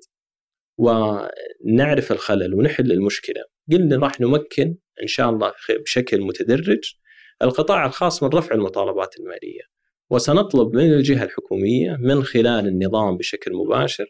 [0.77, 3.41] ونعرف الخلل ونحل المشكلة.
[3.71, 5.51] قلنا راح نمكن إن شاء الله
[5.85, 6.93] بشكل متدرج
[7.41, 9.61] القطاع الخاص من رفع المطالبات المالية
[10.09, 14.05] وسنطلب من الجهة الحكومية من خلال النظام بشكل مباشر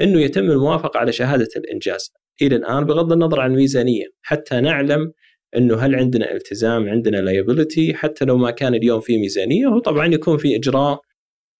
[0.00, 2.12] إنه يتم الموافقة على شهادة الإنجاز.
[2.42, 5.12] إلى الآن بغض النظر عن الميزانية حتى نعلم
[5.56, 10.38] إنه هل عندنا التزام عندنا لايبيلتي حتى لو ما كان اليوم في ميزانية وطبعا يكون
[10.38, 11.00] في إجراء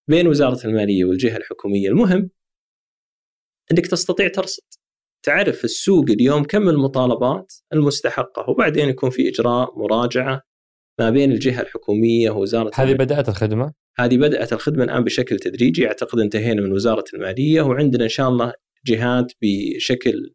[0.09, 1.89] بين وزارة المالية والجهة الحكومية.
[1.89, 2.31] المهم
[3.73, 4.82] إنك تستطيع ترصد.
[5.23, 10.43] تعرف السوق اليوم كم المطالبات المستحقة وبعدين يكون في إجراء مراجعة
[10.99, 16.19] ما بين الجهة الحكومية ووزارة هذه بدأت الخدمة؟ هذه بدأت الخدمة الآن بشكل تدريجي أعتقد
[16.19, 18.53] انتهينا من وزارة المالية وعندنا إن شاء الله
[18.87, 20.35] جهات بشكل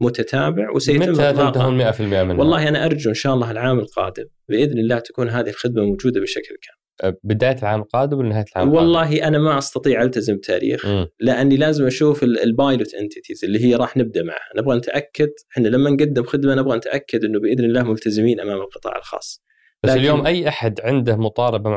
[0.00, 4.78] متتابع وسيتم متى تنتهون 100% منها؟ والله أنا أرجو إن شاء الله العام القادم بإذن
[4.78, 6.85] الله تكون هذه الخدمة موجودة بشكل كامل.
[7.24, 11.06] بداية العام القادم ولا نهاية العام القادم؟ والله أنا ما أستطيع ألتزم تاريخ م.
[11.20, 15.90] لأني لازم أشوف ال pilot entities اللي هي راح نبدأ معها، نبغى نتأكد إحنا لما
[15.90, 19.46] نقدم خدمة نبغى نتأكد إنه بإذن الله ملتزمين أمام القطاع الخاص.
[19.82, 21.70] بس لكن اليوم أي أحد عنده مطالبة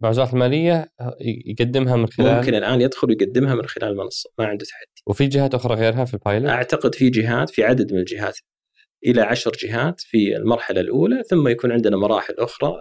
[0.00, 0.92] مع وزارة المالية
[1.46, 5.02] يقدمها من خلال ممكن الآن يدخل ويقدمها من خلال المنصه ما عنده تحدي.
[5.06, 8.38] وفي جهات أخرى غيرها في البايلوت؟ أعتقد في جهات في عدد من الجهات
[9.06, 12.74] إلى عشر جهات في المرحلة الأولى ثم يكون عندنا مراحل أخرى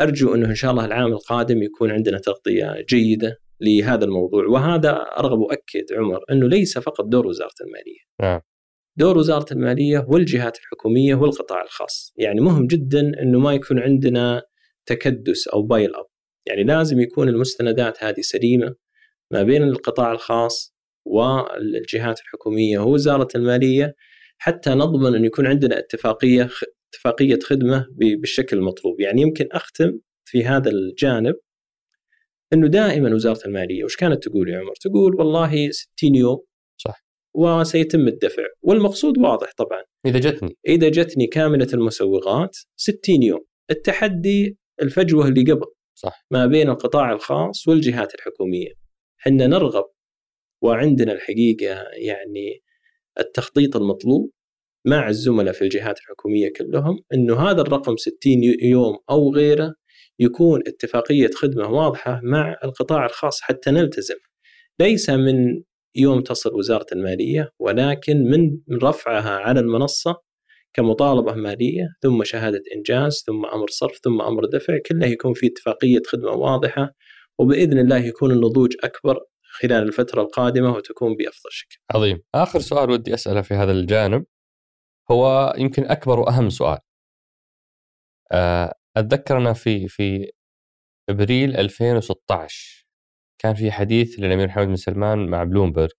[0.00, 5.40] أرجو أنه إن شاء الله العام القادم يكون عندنا تغطية جيدة لهذا الموضوع وهذا أرغب
[5.40, 8.00] اؤكد عمر أنه ليس فقط دور وزارة المالية.
[8.22, 8.40] نعم.
[8.98, 14.42] دور وزارة المالية والجهات الحكومية والقطاع الخاص، يعني مهم جدا أنه ما يكون عندنا
[14.86, 16.06] تكدس أو بايل اب،
[16.46, 18.74] يعني لازم يكون المستندات هذه سليمة
[19.32, 20.74] ما بين القطاع الخاص
[21.06, 23.94] والجهات الحكومية ووزارة المالية
[24.38, 26.48] حتى نضمن أن يكون عندنا اتفاقية
[26.94, 27.86] اتفاقية خدمة
[28.20, 29.00] بالشكل المطلوب.
[29.00, 31.34] يعني يمكن أختم في هذا الجانب
[32.52, 36.38] إنه دائما وزارة المالية وش كانت تقول يا عمر؟ تقول والله 60 يوم
[36.76, 37.04] صح.
[37.34, 38.42] وسيتم الدفع.
[38.62, 39.82] والمقصود واضح طبعا.
[40.06, 40.56] إذا جتني.
[40.68, 43.44] إذا جتني كاملة المسوغات 60 يوم.
[43.70, 45.66] التحدي الفجوة اللي قبل.
[45.94, 46.26] صح.
[46.30, 48.72] ما بين القطاع الخاص والجهات الحكومية.
[49.20, 49.84] إحنا نرغب
[50.62, 52.62] وعندنا الحقيقة يعني
[53.18, 54.30] التخطيط المطلوب
[54.86, 58.14] مع الزملاء في الجهات الحكومية كلهم إنه هذا الرقم 60
[58.62, 59.74] يوم أو غيره
[60.18, 64.14] يكون اتفاقية خدمة واضحة مع القطاع الخاص حتى نلتزم.
[64.80, 65.62] ليس من
[65.96, 70.16] يوم تصل وزارة المالية ولكن من رفعها على المنصة
[70.74, 76.02] كمطالبة مالية ثم شهادة إنجاز ثم أمر صرف ثم أمر دفع كله يكون في اتفاقية
[76.06, 76.94] خدمة واضحة
[77.38, 81.76] وبإذن الله يكون النضوج أكبر خلال الفترة القادمة وتكون بأفضل شكل.
[81.94, 84.24] عظيم، آخر سؤال ودي أسأله في هذا الجانب
[85.10, 86.78] هو يمكن أكبر وأهم سؤال.
[88.32, 90.30] آه، أتذكر أنا في في
[91.10, 92.86] إبريل 2016
[93.42, 95.90] كان في حديث للأمير محمد بن سلمان مع بلومبرج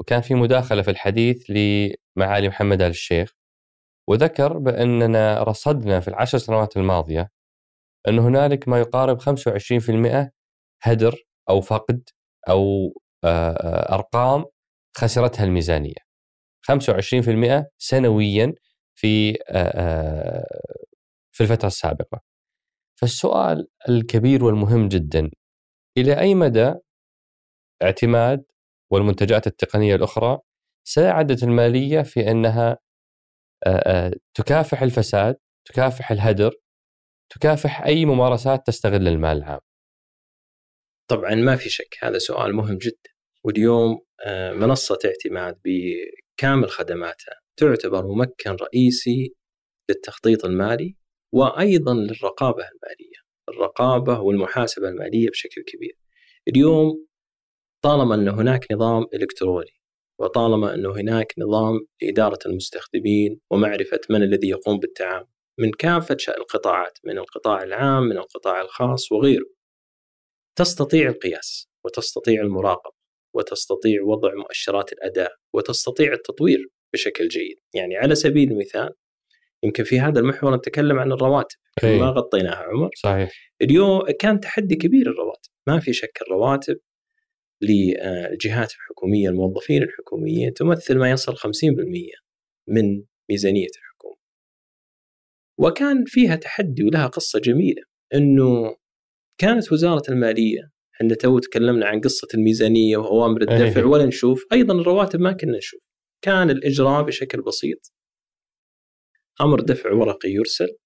[0.00, 3.34] وكان في مداخلة في الحديث لمعالي محمد آل الشيخ
[4.08, 7.30] وذكر بأننا رصدنا في العشر سنوات الماضية
[8.08, 10.32] أن هنالك ما يقارب 25%
[10.82, 12.08] هدر أو فقد
[12.48, 12.94] أو
[13.94, 14.44] أرقام
[14.96, 16.07] خسرتها الميزانية
[16.72, 18.54] 25% سنويا
[18.94, 19.32] في
[21.32, 22.20] في الفترة السابقة
[23.00, 25.30] فالسؤال الكبير والمهم جدا
[25.98, 26.74] إلى أي مدى
[27.82, 28.44] اعتماد
[28.92, 30.38] والمنتجات التقنية الأخرى
[30.84, 32.78] ساعدت المالية في أنها
[34.34, 36.54] تكافح الفساد تكافح الهدر
[37.30, 39.60] تكافح أي ممارسات تستغل المال العام؟
[41.10, 43.10] طبعا ما في شك هذا سؤال مهم جدا
[43.44, 45.60] واليوم آه، منصة اعتماد
[46.38, 47.40] بكامل خدماتها.
[47.56, 49.34] تعتبر ممكن رئيسي
[49.90, 50.96] للتخطيط المالي
[51.34, 53.18] وأيضا للرقابة المالية.
[53.48, 55.98] الرقابة والمحاسبة المالية بشكل كبير.
[56.48, 57.06] اليوم
[57.84, 59.80] طالما أن هناك نظام إلكتروني
[60.20, 65.26] وطالما انه هناك نظام لإدارة المستخدمين ومعرفة من الذي يقوم بالتعامل
[65.58, 69.46] من كافة القطاعات من القطاع العام من القطاع الخاص وغيره
[70.58, 72.97] تستطيع القياس وتستطيع المراقبة.
[73.34, 77.56] وتستطيع وضع مؤشرات الأداء وتستطيع التطوير بشكل جيد.
[77.74, 78.90] يعني على سبيل المثال
[79.64, 81.56] يمكن في هذا المحور نتكلم عن الرواتب.
[81.84, 81.98] أيه.
[82.00, 82.90] ما غطيناها عمر.
[82.96, 83.30] صحيح.
[83.62, 85.50] اليوم كان تحدي كبير الرواتب.
[85.66, 86.78] ما في شك الرواتب
[87.62, 91.38] للجهات الحكومية الموظفين الحكوميين تمثل ما يصل 50%
[92.68, 94.16] من ميزانية الحكومة.
[95.58, 97.82] وكان فيها تحدي ولها قصة جميلة
[98.14, 98.76] أنه
[99.40, 100.70] كانت وزارة المالية
[101.00, 104.44] إحنا تو تكلمنا عن قصة الميزانية وأوامر الدفع ولا نشوف.
[104.52, 105.80] أيضا الرواتب ما كنا نشوف.
[106.22, 107.92] كان الإجراء بشكل بسيط.
[109.40, 110.76] أمر دفع ورقي يرسل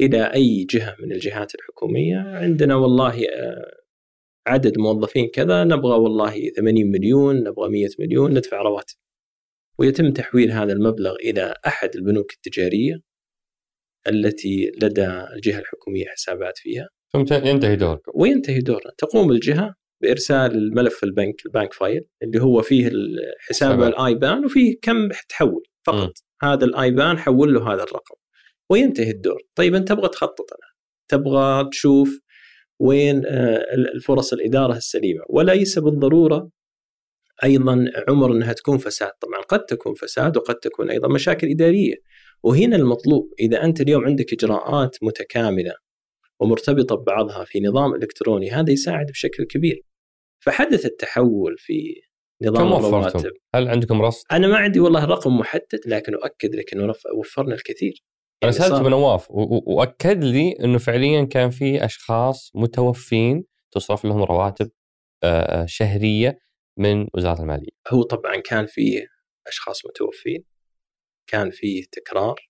[0.00, 2.16] إلى أي جهة من الجهات الحكومية.
[2.16, 3.80] عندنا والله آه،
[4.46, 5.64] عدد موظفين كذا.
[5.64, 8.96] نبغى والله 80 مليون نبغى 100 مليون ندفع رواتب.
[9.78, 13.00] ويتم تحويل هذا المبلغ إلى أحد البنوك التجارية
[14.08, 16.88] التي لدى الجهة الحكومية حسابات فيها.
[17.12, 18.00] ثم ينتهي دورك.
[18.14, 18.92] وينتهي دورنا.
[18.98, 24.76] تقوم الجهة بإرسال الملف البنك ال bank file اللي هو فيه الحساب ال IBAN وفيه
[24.82, 26.08] كم تحول فقط.
[26.08, 26.46] م.
[26.46, 28.14] هذا ال IBAN حول له هذا الرقم.
[28.70, 29.42] وينتهي الدور.
[29.54, 30.70] طيب أنت تبغى تخطط أنا.
[31.08, 32.20] تبغى تشوف
[32.80, 35.22] وين آه، الفرص الإدارة السليمة.
[35.28, 36.50] وليس بالضرورة
[37.44, 39.10] أيضا عمر إنها تكون فساد.
[39.20, 41.94] طبعا قد تكون فساد وقد تكون أيضا مشاكل إدارية.
[42.42, 45.74] وهنا المطلوب إذا أنت اليوم عندك إجراءات متكاملة
[46.40, 49.82] ومرتبطة ببعضها في نظام إلكتروني هذا يساعد بشكل كبير.
[50.44, 52.02] فحدث التحول في
[52.42, 56.94] نظام الرواتب هل عندكم رصد؟ أنا ما عندي والله رقم محدد لكن أؤكد لك إنه
[57.18, 58.04] وفرنا الكثير.
[58.44, 64.70] أنا يعني سألت بنواف وأكد لي إنه فعليا كان في أشخاص متوفين تصرف لهم رواتب
[65.24, 66.38] آه، شهرية
[66.78, 67.70] من وزارة المالية.
[67.88, 69.06] هو طبعا كان في
[69.46, 70.44] أشخاص متوفين
[71.26, 72.49] كان فيه تكرار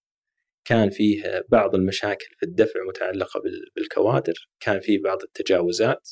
[0.64, 3.40] كان فيه بعض المشاكل في الدفع متعلقة
[3.76, 6.10] بالكوادر كان فيه بعض التجاوزات.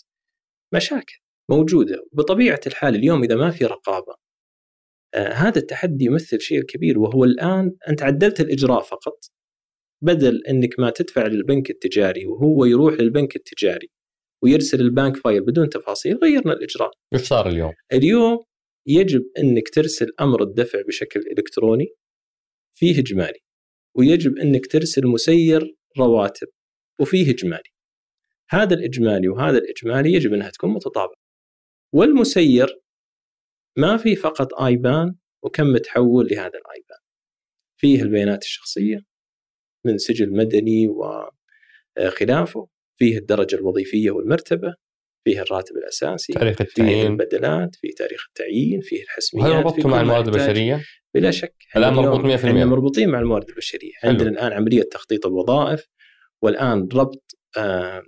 [0.74, 1.18] مشاكل
[1.50, 2.06] موجودة.
[2.12, 4.14] بطبيعة الحال اليوم إذا ما في رقابة
[5.14, 9.18] آه هذا التحدي يمثل شيء كبير وهو الآن أنت عدلت الإجراء فقط.
[10.04, 13.90] بدل أنك ما تدفع للبنك التجاري وهو يروح للبنك التجاري
[14.44, 16.90] ويرسل البنك فايل بدون تفاصيل غيرنا الإجراء.
[17.14, 18.44] إيش صار اليوم؟ اليوم
[18.86, 21.86] يجب أنك ترسل أمر الدفع بشكل إلكتروني
[22.76, 23.38] فيه إجمالي
[23.98, 26.48] ويجب أنك ترسل مسير رواتب
[27.00, 27.70] وفيه إجمالي.
[28.50, 31.20] هذا الإجمالي وهذا الإجمالي يجب أنها تكون متطابقة.
[31.92, 32.80] والمسير
[33.76, 36.98] ما في فقط آيبان وكم متحول لهذا الآيبان.
[37.76, 39.04] فيه البيانات الشخصية
[39.84, 40.88] من سجل مدني
[41.98, 42.68] وخلافه
[42.98, 44.74] فيه الدرجة الوظيفية والمرتبة
[45.24, 47.00] فيه الراتب الأساسي تاريخ التعيين.
[47.00, 51.92] فيه البدلات فيه تاريخ التعيين فيه الحسميات وهل ربطتوا مع الموارد البشرية؟ بلا شك الآن
[51.92, 53.90] مربوط 100% إحنا مربوطين مع الموارد البشرية.
[53.96, 54.10] حلو.
[54.10, 55.86] عندنا الآن عملية تخطيط الوظائف
[56.42, 58.02] والآن ربط آه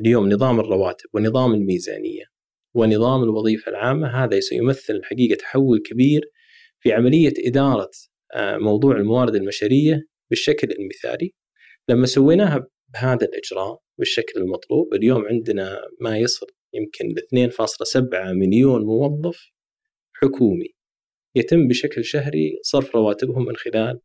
[0.00, 2.24] اليوم نظام الرواتب ونظام الميزانية
[2.76, 6.20] ونظام الوظيفة العامة هذا سيمثل الحقيقة تحول كبير
[6.80, 7.90] في عملية إدارة
[8.34, 10.00] آه موضوع الموارد البشريه
[10.30, 11.34] بالشكل المثالي.
[11.88, 17.14] لما سويناها بهذا الإجراء بالشكل المطلوب اليوم عندنا ما يصل يمكن
[17.48, 19.50] 2.7 مليون موظف
[20.14, 20.68] حكومي
[21.34, 24.00] يتم بشكل شهري صرف رواتبهم من خلال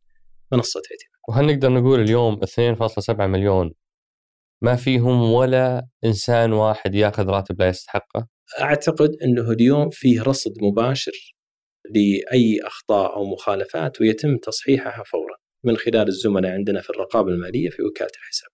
[0.52, 1.18] منصة اعتماد.
[1.28, 3.74] وهل نقدر نقول اليوم 2.7 مليون
[4.62, 8.28] ما فيهم ولا إنسان واحد ياخذ راتب لا يستحقه؟
[8.60, 11.34] أعتقد إنه اليوم فيه رصد مباشر
[11.90, 17.82] لأي أخطاء أو مخالفات ويتم تصحيحها فورا من خلال الزملاء عندنا في الرقابة المالية في
[17.82, 18.50] وكالة الحساب.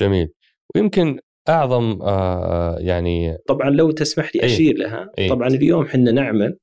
[0.00, 0.28] جميل
[0.76, 1.18] ويمكن
[1.48, 5.28] أعظم آه يعني طبعا لو تسمح لي أشير لها أي.
[5.28, 6.58] طبعا اليوم إحنا نعمل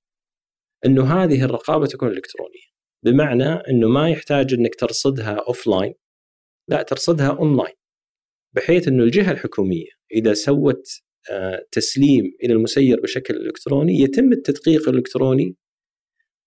[0.85, 2.69] إنه هذه الرقابة تكون إلكترونية
[3.05, 5.93] بمعنى إنه ما يحتاج إنك ترصدها offline
[6.69, 7.75] لا ترصدها أونلاين
[8.55, 10.83] بحيث إنه الجهة الحكومية إذا سوت
[11.31, 15.55] آه، تسليم إلى المسير بشكل إلكتروني يتم التدقيق الإلكتروني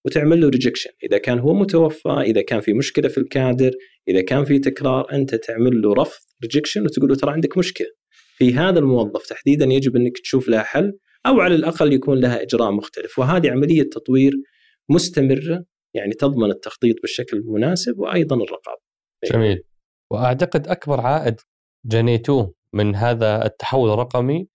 [0.07, 3.70] وتعمل له rejection إذا كان هو متوفى إذا كان في مشكلة في الكادر
[4.09, 7.86] إذا كان في تكرار أنت تعمل له رفض rejection وتقول له ترى عندك مشكلة.
[8.36, 10.92] في هذا الموظف تحديدا يجب أنك تشوف لها حل
[11.26, 13.18] أو على الأقل يكون لها إجراء مختلف.
[13.18, 14.32] وهذه عملية تطوير
[14.88, 18.80] مستمرة يعني تضمن التخطيط بالشكل المناسب وأيضا الرقابة.
[19.32, 19.62] جميل.
[20.12, 21.40] وأعتقد أكبر عائد
[21.86, 24.48] جنيتوه من هذا التحول الرقمي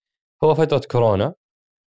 [0.44, 1.34] هو فترة كورونا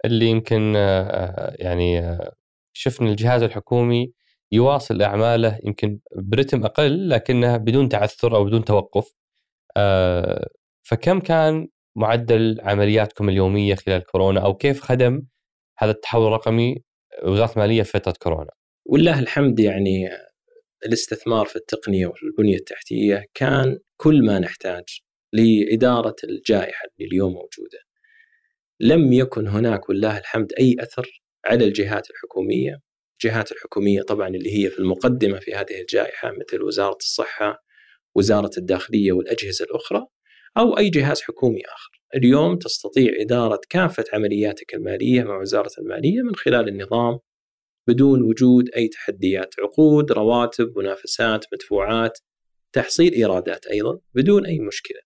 [0.04, 2.32] اللي يمكن آه، آه، يعني آه،
[2.80, 4.12] شفنا الجهاز الحكومي
[4.52, 9.14] يواصل أعماله يمكن برتم أقل لكنها بدون تعثر أو بدون توقف.
[9.76, 10.48] آه،
[10.82, 15.22] فكم كان معدل عملياتكم اليومية خلال كورونا أو كيف خدم
[15.78, 16.82] هذا التحول الرقمي
[17.24, 18.50] وزاره المالية في فترة كورونا؟
[18.86, 20.08] ولله الحمد يعني
[20.86, 24.84] الاستثمار في التقنية والبنية التحتية كان كل ما نحتاج
[25.32, 27.78] لإدارة الجائحة اللي اليوم موجودة.
[28.80, 32.80] لم يكن هناك ولله الحمد أي أثر على الجهات الحكومية،
[33.24, 37.64] الجهات الحكومية طبعا اللي هي في المقدمة في هذه الجائحة مثل وزارة الصحة،
[38.14, 40.06] وزارة الداخلية والأجهزة الأخرى
[40.58, 42.02] أو أي جهاز حكومي آخر.
[42.14, 47.18] اليوم تستطيع إدارة كافة عملياتك المالية مع وزارة المالية من خلال النظام
[47.88, 52.18] بدون وجود أي تحديات، عقود، رواتب، منافسات، مدفوعات،
[52.72, 55.00] تحصيل إيرادات أيضا بدون أي مشكلة.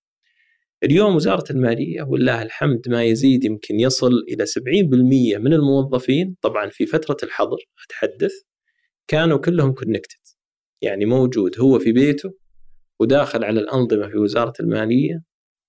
[0.85, 6.37] اليوم وزارة المالية ولله الحمد ما يزيد يمكن يصل إلى 70% من الموظفين.
[6.43, 7.57] طبعا في فترة الحظر
[7.87, 8.32] أتحدث
[9.09, 10.20] كانوا كلهم كونكتد
[10.82, 12.35] يعني موجود هو في بيته
[13.01, 15.22] وداخل على الأنظمة في وزارة المالية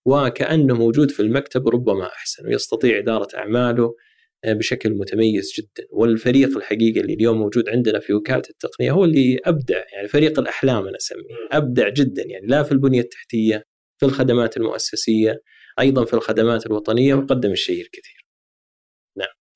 [0.05, 3.95] وكأنه موجود في المكتب ربما أحسن ويستطيع إدارة أعماله
[4.43, 5.87] آه، بشكل متميز جدا.
[5.91, 10.87] والفريق الحقيقة اللي اليوم موجود عندنا في وكالة التقنية هو اللي أبدع يعني فريق الأحلام
[10.87, 11.23] أنا أسميه.
[11.51, 15.41] أبدع جدا يعني لا في البنية التحتية في الخدمات المؤسسية
[15.79, 18.25] أيضا في الخدمات الوطنية وقدم الشيء الكثير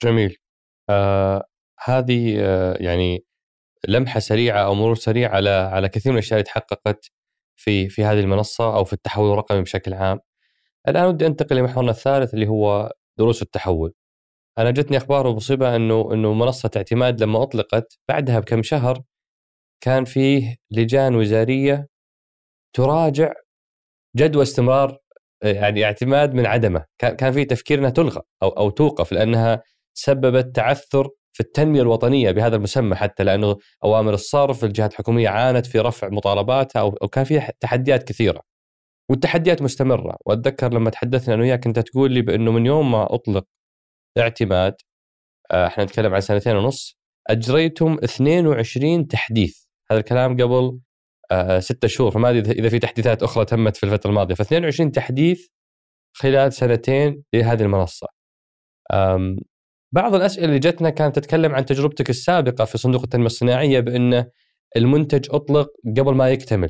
[0.04, 0.38] جميل.
[0.90, 1.44] آه
[1.80, 3.26] هذه آه يعني
[3.88, 7.12] لمحة سريعة أو مرور سريع على على كثير من الأشياء اللي تحققت
[7.56, 10.20] في في هذه المنصة أو في التحول الرقمي بشكل عام.
[10.88, 13.94] الآن ودي أنتقل لمحورنا الثالث اللي هو دروس التحول.
[14.58, 19.04] أنا جتني أخبار مصيبة أنه أنه منصة اعتماد لما أطلقت بعدها بكم شهر
[19.84, 21.88] كان فيه لجان وزارية
[22.74, 23.34] تراجع
[24.16, 24.98] جدوى استمرار
[25.44, 31.10] يعني اعتماد من عدمه، كان في تفكير إنها تلغى أو أو توقف لأنها سببت تعثر
[31.34, 36.80] في التنمية الوطنية بهذا المسمى حتى لأنه أوامر الصرف الجهات الحكومية عانت في رفع مطالباتها
[36.80, 38.42] أو كان في تحديات كثيرة.
[39.10, 43.46] والتحديات مستمرة، وأتذكر لما تحدثنا أنا وياك أنت تقول لي بأنه من يوم ما أطلق
[44.18, 44.76] اعتماد
[45.52, 47.00] آه، إحنا نتكلم عن سنتين ونص
[47.30, 50.80] أجريتم 22 تحديث، هذا الكلام قبل
[51.60, 55.48] ستة شهور فما أدري اذا في تحديثات أخرى تمت في الفترة الماضية، ف 22 تحديث
[56.14, 58.08] خلال سنتين لهذه المنصة.
[59.92, 64.26] بعض الأسئلة اللي جتنا كانت تتكلم عن تجربتك السابقة في صندوق التنمية الصناعية بأن
[64.78, 66.70] المنتج أطلق قبل ما يكتمل.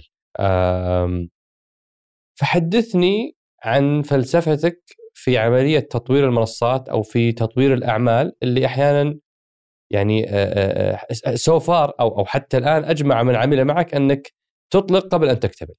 [2.39, 4.81] فحدثني عن فلسفتك
[5.13, 9.19] في عملية تطوير المنصات أو في تطوير الأعمال اللي أحيانا
[9.91, 10.25] يعني
[11.35, 14.38] سو فار أو أو حتى الآن أجمع من عمل معك أنك
[14.71, 15.75] تطلق قبل أن تكتمل.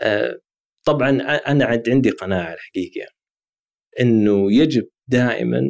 [0.00, 0.40] آه،
[0.86, 1.10] طبعا
[1.46, 3.06] أنا عندي قناعة الحقيقة
[4.00, 5.60] إنه يجب دائما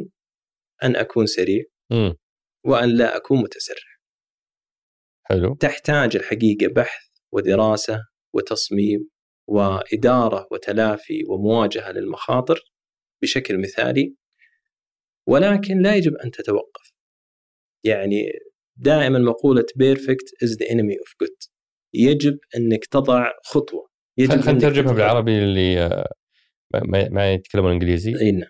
[0.83, 1.63] أن أكون سريع
[2.65, 3.97] وأن لا أكون متسرع.
[5.23, 9.09] حلو تحتاج الحقيقة بحث ودراسة وتصميم
[9.49, 12.59] وإدارة وتلافي ومواجهة للمخاطر
[13.21, 14.15] بشكل مثالي
[15.27, 16.93] ولكن لا يجب أن تتوقف.
[17.83, 18.23] يعني
[18.75, 21.56] دائما مقولة perfect is the enemy of good.
[21.93, 23.87] يجب أنك تضع خطوة.
[24.17, 26.09] يجب خلينا نترجمها بالعربي اللي آه،
[26.73, 28.19] ما- ما يتكلمون إنجليزي.
[28.21, 28.49] أي نعم.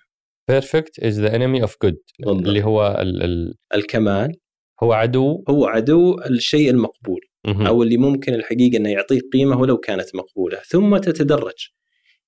[0.49, 1.97] perfect is the enemy of good.
[2.27, 4.38] اللي هو ال ال الكمال.
[4.83, 5.43] هو عدو.
[5.49, 7.19] هو عدو الشيء المقبول.
[7.67, 10.57] أو اللي ممكن الحقيقة أنه يعطيك قيمة ولو كانت مقبولة.
[10.57, 11.67] ثم تتدرج.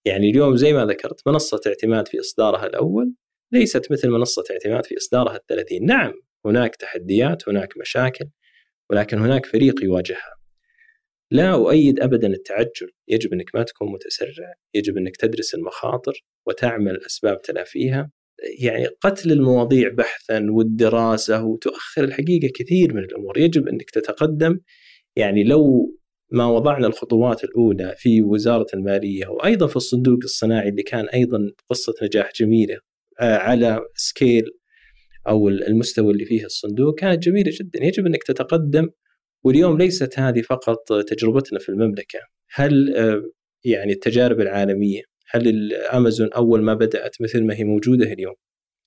[0.05, 3.13] يعني اليوم زي ما ذكرت منصة اعتماد في إصدارها الأول
[3.51, 5.85] ليست مثل منصة اعتماد في إصدارها الثلاثين.
[5.85, 6.13] نعم
[6.45, 8.25] هناك تحديات هناك مشاكل
[8.89, 10.38] ولكن هناك فريق يواجهها.
[11.31, 12.91] لا أؤيد أبدا التعجل.
[13.07, 14.53] يجب أنك ما تكون متسرع.
[14.73, 18.11] يجب أنك تدرس المخاطر وتعمل أسباب تلافيها
[18.59, 23.37] يعني قتل المواضيع بحثا والدراسة وتؤخر الحقيقة كثير من الأمور.
[23.37, 24.59] يجب أنك تتقدم.
[25.15, 25.93] يعني لو
[26.31, 31.93] ما وضعنا الخطوات الأولى في وزارة المالية وأيضا في الصندوق الصناعي اللي كان أيضا قصة
[32.03, 32.79] نجاح جميلة
[33.19, 34.43] آه، على scale
[35.27, 37.83] أو المستوى اللي فيه الصندوق كانت جميلة جدا.
[37.83, 38.89] يجب أنك تتقدم.
[39.45, 42.19] واليوم ليست هذه فقط تجربتنا في المملكة.
[42.51, 43.23] هل آه،
[43.63, 48.35] يعني التجارب العالمية هل امازون أول ما بدأت مثل ما هي موجودة اليوم؟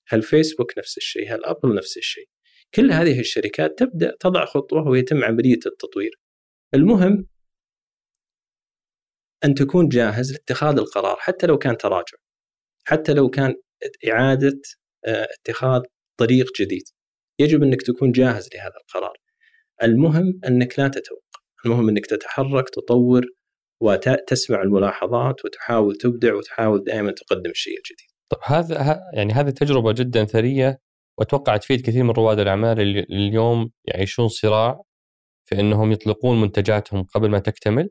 [0.08, 2.28] هل فيسبوك نفس الشيء؟ هل أبل نفس الشيء؟
[2.74, 6.20] كل هذه الشركات تبدأ تضع خطوة ويتم عملية التطوير.
[6.74, 7.26] المهم
[9.44, 12.16] أن تكون جاهز لاتخاذ القرار حتى لو كان تراجع
[12.84, 13.54] حتى لو كان
[14.08, 14.60] إعادة
[15.06, 15.82] آه، اتخاذ
[16.16, 16.84] طريق جديد.
[17.38, 19.16] يجب أنك تكون جاهز لهذا القرار.
[19.82, 21.22] المهم أنك لا تتوقف
[21.66, 23.26] المهم أنك تتحرك تطور
[23.82, 28.06] وتسمع الملاحظات وتحاول تبدع وتحاول دائما تقدم الشيء الجديد.
[28.28, 30.80] طب هذا يعني هذه تجربة جدا ثرية
[31.18, 34.82] وأتوقع تفيد كثير من رواد الأعمال اللي اليوم يعيشون صراع
[35.48, 37.90] في أنهم يطلقون منتجاتهم قبل ما تكتمل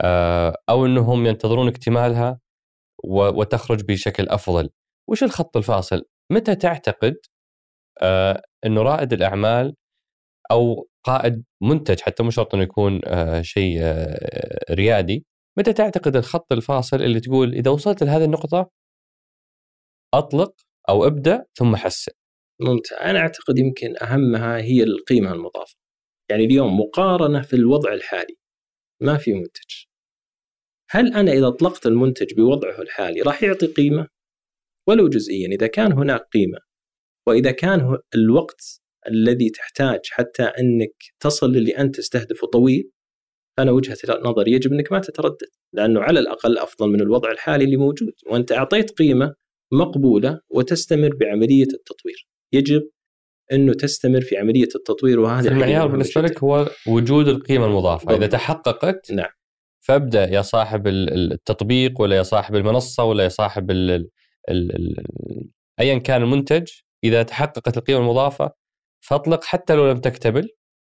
[0.00, 2.40] آه، أو أنهم ينتظرون اكتمالها
[3.04, 4.70] وتخرج بشكل أفضل.
[5.08, 7.16] وش الخط الفاصل؟ متى تعتقد
[8.02, 9.74] آه، إنه رائد الأعمال
[10.50, 15.26] أو قائد منتج حتى مو شرط إنه يكون آه، شيء آه، ريادي.
[15.58, 18.70] متى تعتقد الخط الفاصل اللي تقول إذا وصلت لهذه النقطة
[20.14, 20.54] أطلق
[20.88, 22.12] أو ابدأ ثم حسن؟
[22.60, 22.98] ممتاز.
[22.98, 25.74] أنا أعتقد يمكن أهمها هي القيمة المضافة.
[26.30, 28.36] يعني اليوم مقارنة في الوضع الحالي
[29.02, 29.84] ما في منتج.
[30.90, 34.08] هل أنا إذا أطلقت المنتج بوضعه الحالي راح يعطي قيمة؟
[34.88, 36.58] ولو جزئيا إذا كان هناك قيمة
[37.28, 42.90] وإذا كان الوقت الذي تحتاج حتى أنك تصل للي أنت تستهدفه طويل
[43.58, 47.76] أنا وجهة نظري يجب أنك ما تتردد لأنه على الأقل أفضل من الوضع الحالي اللي
[47.76, 49.34] موجود وأنت أعطيت قيمة
[49.72, 52.28] مقبولة وتستمر بعملية التطوير.
[52.52, 52.82] يجب
[53.52, 58.06] أنه تستمر في عملية التطوير وهذا المعيار بالنسبة لك هو وجود القيمة المضافة.
[58.06, 58.22] بالضبط.
[58.22, 59.30] اذا تحققت نعم.
[59.80, 64.08] فابدأ يا صاحب التطبيق ولا يا صاحب المنصة ولا يا صاحب ال ال
[64.48, 65.04] ال
[65.80, 66.68] ايا كان المنتج.
[67.04, 68.61] إذا تحققت القيمة المضافة
[69.02, 70.48] فاطلق حتى لو لم تكتمل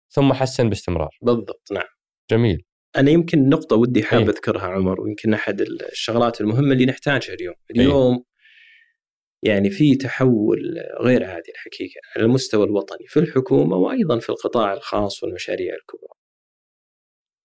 [0.09, 1.17] ثم حسن باستمرار.
[1.21, 1.87] بالضبط نعم.
[2.31, 2.63] جميل.
[2.95, 4.29] أنا يمكن نقطة ودي حاب أيه.
[4.29, 7.55] أذكرها عمر ويمكن أحد الشغلات المهمة اللي نحتاجها اليوم.
[7.71, 9.51] اليوم أيه.
[9.51, 10.59] يعني في تحول
[11.01, 16.17] غير عادي الحقيقة على المستوى الوطني في الحكومة وأيضا في القطاع الخاص والمشاريع الكبرى.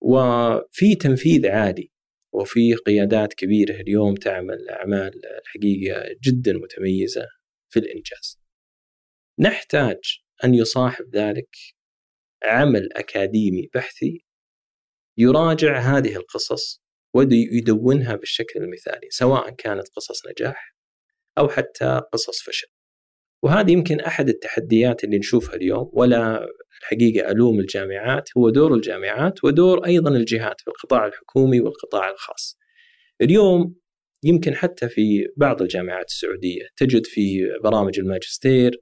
[0.01, 1.91] وفي تنفيذ عالي
[2.33, 7.27] وفي قيادات كبيرة اليوم تعمل أعمال الحقيقة جدا متميزة
[7.69, 8.43] في الإنجاز.
[9.39, 11.57] نحتاج أن يصاحب ذلك
[12.45, 14.25] عمل أكاديمي بحثي
[15.19, 16.83] يراجع هذه القصص
[17.15, 20.75] ويدونها بالشكل المثالي سواء كانت قصص نجاح
[21.39, 22.67] أو حتى قصص فشل.
[23.43, 26.49] وهذه يمكن أحد التحديات اللي نشوفها اليوم ولا
[26.81, 32.59] الحقيقة ألوم الجامعات هو دور الجامعات ودور أيضا الجهات في القطاع الحكومي والقطاع الخاص.
[33.21, 33.75] اليوم
[34.25, 38.81] يمكن حتى في بعض الجامعات السعودية تجد في برامج الماجستير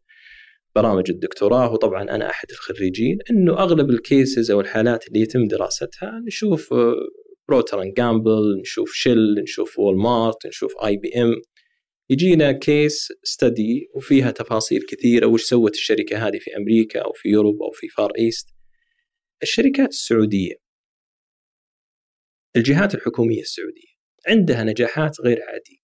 [0.75, 6.23] برامج الدكتوراه وطبعا أنا أحد الخريجين إنه أغلب ال cases أو الحالات اللي يتم دراستها
[6.27, 6.75] نشوف
[7.49, 11.35] Procter and Gamble نشوف Shell نشوف Walmart نشوف IBM
[12.11, 17.63] يجينا case study وفيها تفاصيل كثيرة وش سوت الشركة هذه في أمريكا أو في Europe
[17.63, 18.49] أو في Far East
[19.43, 20.55] الشركات السعودية
[22.57, 23.91] الجهات الحكومية السعودية
[24.29, 25.81] عندها نجاحات غير عادية.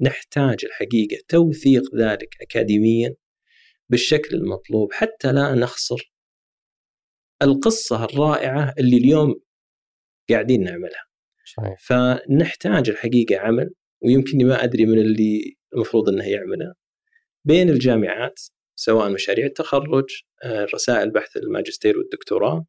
[0.00, 3.14] نحتاج الحقيقة توثيق ذلك اكاديميا
[3.90, 6.12] بالشكل المطلوب حتى لا نخسر
[7.42, 9.40] القصة الرائعة اللي اليوم
[10.30, 11.04] قاعدين نعملها
[11.56, 11.76] صحيح.
[11.78, 13.70] فنحتاج الحقيقة عمل
[14.02, 16.74] ويمكن ما أدري من اللي المفروض أنه يعمله
[17.44, 18.40] بين الجامعات
[18.76, 20.04] سواء مشاريع التخرج
[20.42, 22.66] آه، رسائل بحث الماجستير والدكتوراه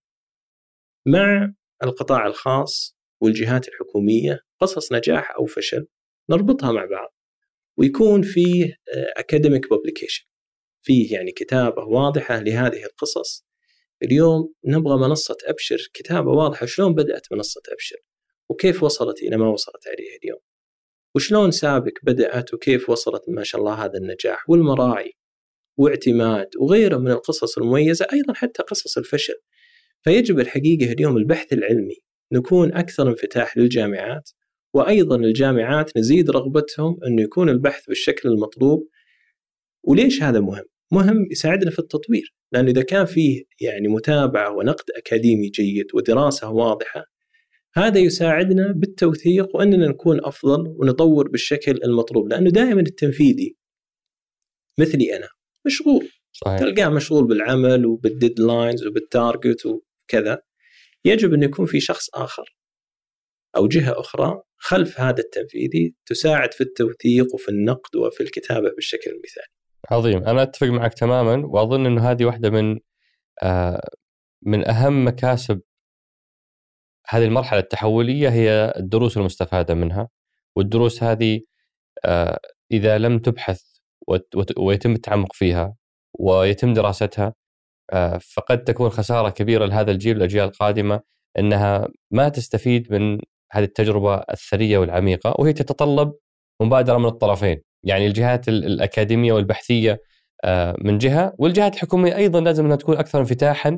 [1.07, 1.53] مع
[1.83, 5.87] القطاع الخاص والجهات الحكومية قصص نجاح أو فشل
[6.29, 7.15] نربطها مع بعض
[7.77, 8.77] ويكون فيه
[9.17, 10.25] academic آه، publication
[10.85, 13.45] فيه يعني كتابة واضحة لهذه القصص.
[14.03, 17.97] اليوم نبغى منصة أبشر كتابة واضحة شلون بدأت منصة أبشر؟
[18.49, 20.39] وكيف وصلت إلى ما وصلت عليه اليوم؟
[21.15, 25.11] وشلون سابق بدأت وكيف وصلت ما شاء الله هذا النجاح والمراعي
[25.77, 29.35] واعتماد وغيره من القصص المميزة أيضا حتى قصص الفشل.
[30.01, 31.97] فيجب الحقيقة اليوم البحث العلمي
[32.31, 34.29] نكون أكثر انفتاح للجامعات
[34.73, 38.87] وأيضا الجامعات نزيد رغبتهم أنه يكون البحث بالشكل المطلوب.
[39.83, 45.49] وليش هذا مهم؟ مهم يساعدنا في التطوير لأنه إذا كان فيه يعني متابعة ونقد أكاديمي
[45.49, 47.05] جيد ودراسة واضحة
[47.73, 53.57] هذا يساعدنا بالتوثيق وأننا نكون أفضل ونطور بالشكل المطلوب لأنه دائما التنفيذي
[54.79, 55.27] مثلي أنا
[55.65, 56.59] مشغول صحيح.
[56.59, 60.41] تلقاه مشغول بالعمل وبال deadlines وبال target وكذا
[61.05, 62.55] يجب أن يكون في شخص آخر
[63.57, 69.54] أو جهة أخرى خلف هذا التنفيذي تساعد في التوثيق وفي النقد وفي الكتابة بالشكل المثالي.
[69.91, 70.23] عظيم.
[70.23, 72.79] أنا أتفق معك تماما وأظن إنه هذه واحدة من
[73.43, 73.89] آه
[74.41, 75.61] من أهم مكاسب
[77.09, 80.09] هذه المرحلة التحولية هي الدروس المستفادة منها.
[80.55, 81.41] والدروس هذه
[82.05, 82.39] آه
[82.71, 83.61] إذا لم تبحث
[84.57, 85.75] ويتم التعمق فيها
[86.19, 87.33] ويتم دراستها
[87.93, 91.01] آه فقد تكون خسارة كبيرة لهذا الجيل والاجيال القادمة
[91.39, 93.19] إنها ما تستفيد من
[93.51, 96.13] هذه التجربة الثرية والعميقة وهي تتطلب
[96.61, 97.61] مبادرة من الطرفين.
[97.85, 100.01] يعني الجهات الأكاديمية والبحثية
[100.43, 103.77] آه، من جهة والجهات الحكومية أيضا لازم أنها تكون أكثر انفتاحا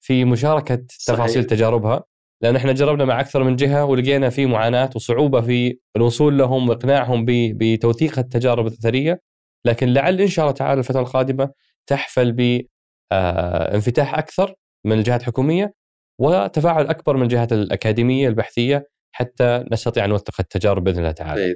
[0.00, 0.74] في مشاركة
[1.06, 2.04] تفاصيل تجاربها
[2.42, 7.24] لأن إحنا جربنا مع أكثر من جهة ولقينا في معاناة وصعوبة في الوصول لهم وإقناعهم
[7.28, 9.20] بتوثيق التجارب الثريه
[9.64, 11.50] لكن لعل إن شاء الله تعالى الفترة القادمة
[11.86, 15.74] تحفل بانفتاح آه، أكثر من الجهات الحكومية
[16.20, 21.54] وتفاعل أكبر من الجهات الأكاديمية البحثية حتى نستطيع أن نوثق التجارب بإذن الله تعالى.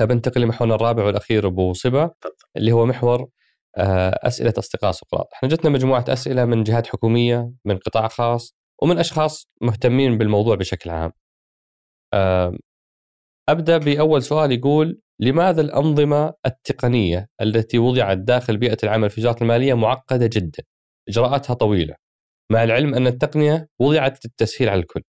[0.00, 2.10] بنتقل لمحورنا الرابع والأخير أبو صبا
[2.56, 3.28] اللي هو محور
[3.78, 5.28] آه، أسئلة أصدقاء سقراط.
[5.34, 10.90] إحنا جتنا مجموعة أسئلة من جهات حكومية، من قطاع خاص، ومن أشخاص مهتمين بالموضوع بشكل
[10.90, 11.12] عام.
[13.48, 19.74] أبدأ بأول سؤال يقول لماذا الأنظمة التقنية التي وضعت داخل بيئة العمل في وزاره المالية
[19.74, 20.62] معقدة جدا؟
[21.08, 21.94] إجراءاتها طويلة.
[22.52, 25.02] مع العلم أن التقنية وضعت للتسهيل على الكل.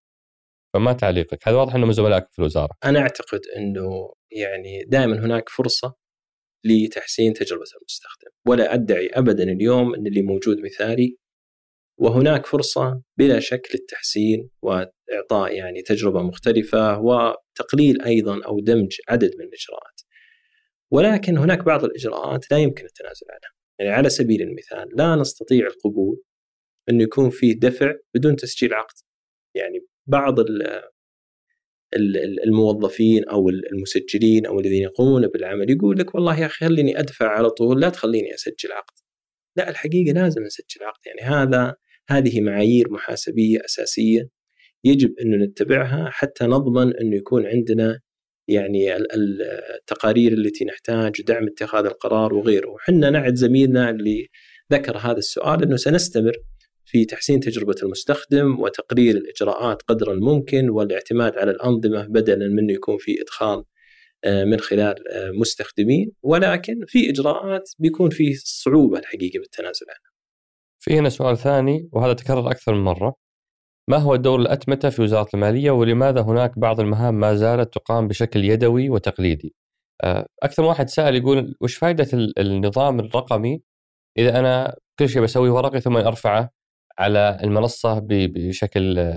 [0.78, 2.69] فما تعليقك؟ هذا واضح إنه من زملائك في الوزارة.
[2.86, 5.95] أنا أعتقد إنه يعني دائما هناك فرصة
[6.65, 11.17] لتحسين تجربة المستخدم، ولا أدعي ابدا اليوم إن اللي موجود مثالي
[11.99, 19.45] وهناك فرصة بلا شك للتحسين وإعطاء يعني تجربة مختلفة وتقليل أيضا أو دمج عدد من
[19.45, 20.01] الإجراءات.
[20.91, 23.53] ولكن هناك بعض الإجراءات لا يمكن التنازل عنها.
[23.80, 26.21] يعني على سبيل المثال لا نستطيع القبول
[26.89, 28.95] إنه يكون في دفع بدون تسجيل عقد.
[29.55, 30.36] يعني بعض
[32.47, 37.49] الموظفين أو المسجلين أو الذين يقومون بالعمل يقول لك والله يا أخي خليني أدفع على
[37.49, 38.93] طول لا تخليني أسجل عقد.
[39.55, 41.76] لا الحقيقة لازم نسجل عقد يعني هذا
[42.10, 44.30] هذه معايير محاسبية أساسية
[44.84, 47.99] يجب انه نتبعها حتى نضمن أنه يكون عندنا
[48.47, 54.28] يعني التقارير التي نحتاج دعم اتخاذ القرار وغيره وحنا نعد زميلنا اللي
[54.72, 56.34] ذكر هذا السؤال أنه سنستمر
[56.88, 63.21] في تحسين تجربة المستخدم وتقرير الإجراءات قدر الممكن والاعتماد على الأنظمة بدلا من يكون في
[63.21, 63.63] إدخال
[64.23, 66.11] آه، من خلال آه، مستخدمين.
[66.23, 70.11] ولكن في إجراءات بيكون في صعوبة الحقيقة بالتنازل عنها.
[70.79, 73.15] في هنا سؤال ثاني وهذا تكرر أكثر من مرة.
[73.89, 78.45] ما هو دور الأتمتة في وزارة المالية ولماذا هناك بعض المهام ما زالت تقام بشكل
[78.45, 79.55] يدوي وتقليدي؟
[80.03, 82.07] آه، أكثر واحد سأل يقول وش فائدة
[82.38, 83.61] النظام الرقمي
[84.17, 86.57] إذا أنا كل شيء بسويه ورقي ثم أرفعه؟
[87.00, 89.14] على المنصة بشكل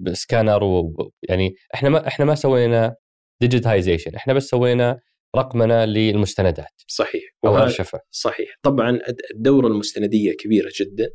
[0.00, 2.96] بسكانر ويعني إحنا ما إحنا ما سوينا
[3.40, 5.00] digitization إحنا بس سوينا
[5.36, 6.82] رقمنه للمستندات.
[6.86, 7.22] صحيح.
[7.44, 8.56] أو ارشفه صحيح.
[8.62, 9.00] طبعا
[9.34, 11.10] الدورة المستندية كبيرة جدا.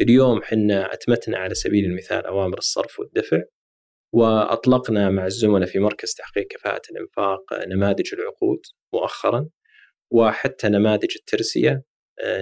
[0.00, 3.42] اليوم حنا أتمتنا على سبيل المثال أوامر الصرف والدفع
[4.14, 8.58] وأطلقنا مع الزملاء في مركز تحقيق كفاءة الإنفاق نماذج العقود
[8.94, 9.48] مؤخرا
[10.10, 11.82] وحتى نماذج الترسية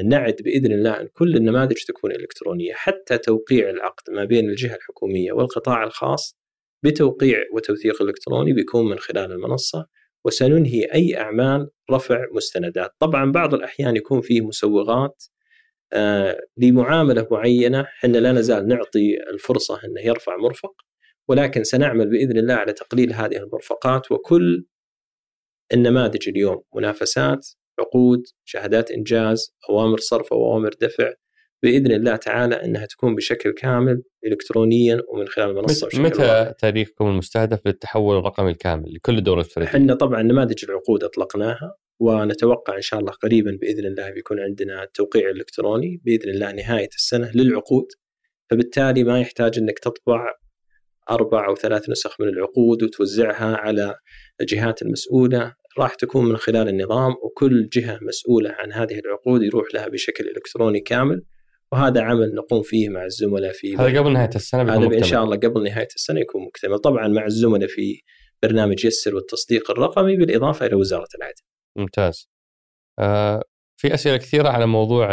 [0.04, 5.32] نعد بإذن الله أن كل النماذج تكون إلكترونية حتى توقيع العقد ما بين الجهة الحكومية
[5.32, 6.36] والقطاع الخاص
[6.84, 9.86] بتوقيع وتوثيق إلكتروني بيكون من خلال المنصة
[10.24, 15.24] وسننهي أي أعمال رفع مستندات، طبعا بعض الأحيان يكون فيه مسوغات
[15.92, 20.74] آه لمعاملة معينة إحنا لا نزال نعطي الفرصة إنه يرفع مرفق
[21.28, 24.64] ولكن سنعمل بإذن الله على تقليل هذه المرفقات وكل
[25.72, 27.48] النماذج اليوم منافسات
[27.80, 31.12] عقود شهادات إنجاز أوامر صرف أو أوامر دفع
[31.62, 36.54] بإذن الله تعالى إنها تكون بشكل كامل الكترونيا ومن خلال المنصه بشكل متى واحد.
[36.54, 42.82] تاريخكم المستهدف للتحول الرقمي الكامل لكل الدور الفرديه؟ إحنا طبعا نماذج العقود أطلقناها ونتوقع إن
[42.82, 47.86] شاء الله قريبا بإذن الله بيكون عندنا التوقيع الالكتروني بإذن الله نهاية السنة للعقود
[48.50, 50.34] فبالتالي ما يحتاج إنك تطبع
[51.10, 53.94] أربع أو ثلاث نسخ من العقود وتوزعها على
[54.40, 59.88] الجهات المسؤوله راح تكون من خلال النظام وكل جهة مسؤولة عن هذه العقود يروح لها
[59.88, 61.22] بشكل إلكتروني كامل.
[61.72, 65.36] وهذا عمل نقوم فيه مع الزملاء في هذا قبل نهاية السنة هذا ان شاء الله
[65.36, 66.78] قبل نهاية السنة يكون مكتمل.
[66.78, 68.02] طبعا مع الزملاء في
[68.42, 71.42] برنامج يسر والتصديق الرقمي بالإضافة إلى وزارة العدل.
[71.76, 72.28] ممتاز.
[72.98, 73.42] آه
[73.76, 75.12] في أسئلة كثيرة على موضوع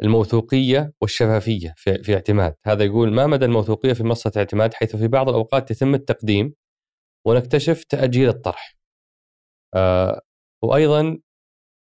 [0.00, 4.96] ال- الموثوقية والشفافية في, في اعتماد، هذا يقول ما مدى الموثوقية في منصة اعتماد حيث
[4.96, 6.54] في بعض الأوقات يتم التقديم
[7.26, 8.76] ونكتشف تأجيل الطرح.
[9.74, 10.20] آه
[10.62, 11.18] وأيضا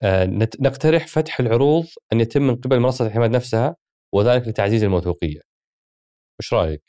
[0.02, 0.24] آه
[0.60, 3.76] نقترح فتح العروض أن يتم من قبل منصة الاعتماد نفسها
[4.14, 5.40] وذلك لتعزيز الموثوقية.
[6.40, 6.82] وش رأيك؟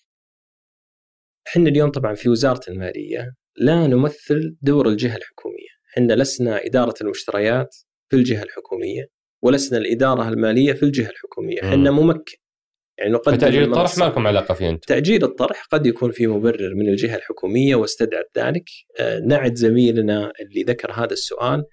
[1.48, 7.76] إحنا اليوم طبعا في وزارة المالية لا نمثل دور الجهة الحكومية، إحنا لسنا إدارة المشتريات
[8.10, 9.06] في الجهة الحكومية
[9.42, 12.38] ولسنا الإدارة المالية في الجهة الحكومية، إحنا ممكن.
[12.98, 13.98] يعني نقدم فتأجيل الطرح.
[13.98, 14.86] ما لكم علاقة فيه أنتم.
[14.88, 18.70] تأجيل الطرح قد يكون في مبرر من الجهة الحكومية واستدعت ذلك.
[19.00, 21.64] آه، نعد زميلنا اللي ذكر هذا السؤال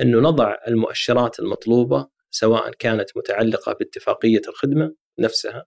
[0.00, 5.64] أنه نضع المؤشرات المطلوبة سواء كانت متعلقة باتفاقية الخدمة نفسها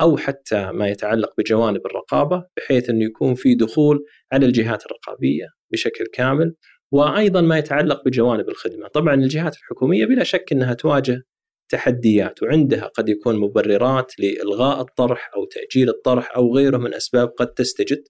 [0.00, 6.04] أو حتى ما يتعلق بجوانب الرقابة بحيث أنه يكون في دخول على الجهات الرقابية بشكل
[6.12, 6.54] كامل.
[6.92, 8.88] وأيضا ما يتعلق بجوانب الخدمة.
[8.88, 11.22] طبعا الجهات الحكومية بلا شك أنها تواجه
[11.68, 17.46] تحديات وعندها قد يكون مبررات لإلغاء الطرح أو تأجيل الطرح أو غيره من أسباب قد
[17.46, 18.04] تستجد.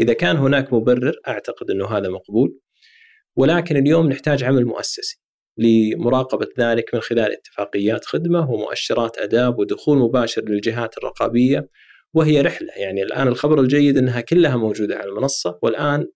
[0.00, 2.58] إذا كان هناك مبرر أعتقد أنه هذا مقبول.
[3.36, 5.22] ولكن اليوم نحتاج عمل مؤسسي
[5.58, 11.68] لمراقبة ذلك من خلال اتفاقيات خدمة ومؤشرات أداب ودخول مباشر للجهات الرقابية.
[12.14, 16.08] وهي رحلة يعني الآن الخبر الجيد أنها كلها موجودة على المنصة والآن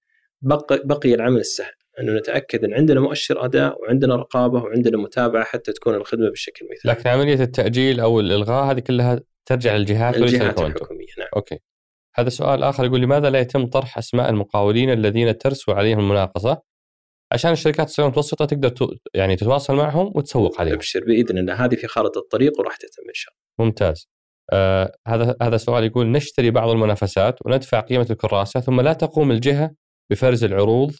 [0.42, 1.72] بقي, بقي العمل السهل.
[2.00, 6.92] أنه نتأكد أن عندنا مؤشر أداء وعندنا رقابة وعندنا متابعة حتى تكون الخدمة بالشكل المثالي
[6.94, 10.60] لكن عملية التأجيل أو الإلغاء هذه كلها ترجع للجهات الجهات.
[10.60, 11.58] الحكومية نعم أوكي.
[12.16, 16.62] هذا سؤال آخر يقول لماذا لا يتم طرح أسماء المقاولين الذين ترسو عليهم المناقصة
[17.32, 20.74] عشان الشركات الصغيره المتوسطة تقدر ت- يعني تتواصل معهم وتسوق عليهم.
[20.74, 24.08] أبشر بإذن الله هذه في خارطة الطريق وراح تتم إن شاء ممتاز.
[24.52, 29.70] آه هذا هذا سؤال يقول نشتري بعض المنافسات وندفع قيمة الكراسة ثم لا تقوم الجهة
[30.10, 30.92] بفرز العروض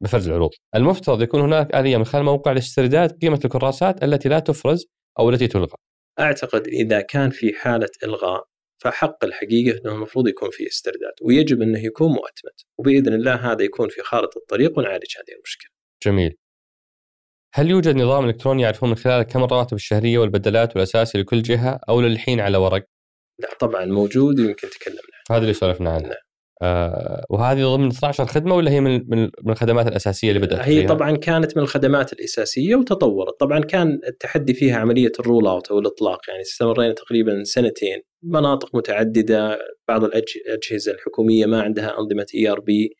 [0.00, 0.50] بفرز العروض.
[0.74, 4.86] المفترض يكون هناك آلية من خلال موقع لاسترداد قيمة الكراسات التي لا تفرز
[5.18, 5.64] أو التي تلغى.
[5.64, 5.76] الله.
[6.28, 8.44] أعتقد إذا كان في حالة إلغاء
[8.82, 13.88] فحق الحقيقة إنه المفروض يكون في استرداد ويجب إنه يكون مؤتمت وبإذن الله هذا يكون
[13.88, 15.70] في خارطة الطريق ونعالج هذه المشكلة.
[16.04, 16.36] جميل.
[17.54, 22.00] هل يوجد نظام إلكتروني يعرفون من خلاله كم الرواتب الشهرية والبدلات والاساسي لكل جهة أو
[22.00, 22.84] للحين على ورق؟
[23.38, 25.36] لا طبعا موجود ويمكن تكلمنا عنه.
[25.36, 26.02] هذا اللي سولفنا عنه.
[26.02, 26.25] نعم.
[26.62, 30.88] آه وهذه ضمن 12 خدمة ولا هي من من الخدمات الأساسية اللي بدأت هي فيها؟
[30.88, 35.78] طبعا كانت من الخدمات الأساسية وتطورت، طبعا كان التحدي فيها عملية ال roll out أو
[35.78, 42.96] الإطلاق يعني استمرينا تقريبا سنتين مناطق متعددة بعض الأجهزة الحكومية ما عندها أنظمة ERP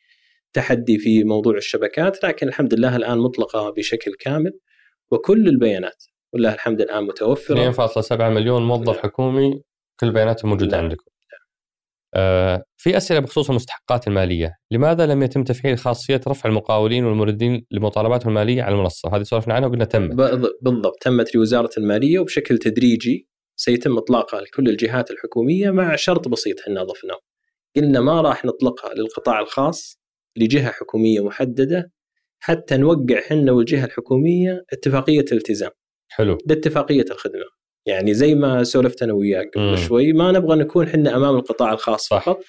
[0.53, 4.53] تحدي في موضوع الشبكات لكن الحمد لله الآن مطلقة بشكل كامل
[5.11, 9.03] وكل البيانات ولله الحمد الآن متوفرة 2.7 مليون موظف نعم.
[9.03, 9.63] حكومي
[10.01, 10.85] كل بياناتهم موجودة نعم.
[10.85, 11.05] عندكم.
[12.17, 18.29] آه في أسئلة بخصوص المستحقات المالية، لماذا لم يتم تفعيل خاصية رفع المقاولين والموردين لمطالباتهم
[18.29, 20.09] المالية على المنصة؟ هذه سولفنا عنها وقلنا تم.
[20.09, 26.29] ب- بالضبط تمت في وزاره المالية وبشكل تدريجي سيتم إطلاقها لكل الجهات الحكومية مع شرط
[26.29, 27.19] بسيط إحنا أضفناه.
[27.77, 29.99] قلنا ما راح نطلقها للقطاع الخاص
[30.37, 31.93] لجهة حكومية محددة
[32.39, 35.71] حتى نوقع حنا والجهة الحكومية اتفاقية التزام،
[36.09, 36.39] حلو.
[36.47, 37.45] ده اتفاقية الخدمة.
[37.87, 39.51] يعني زي ما سولفت أنا وياك.
[39.55, 42.25] قبل شوي ما نبغى نكون حنا أمام القطاع الخاص صح.
[42.25, 42.45] فقط.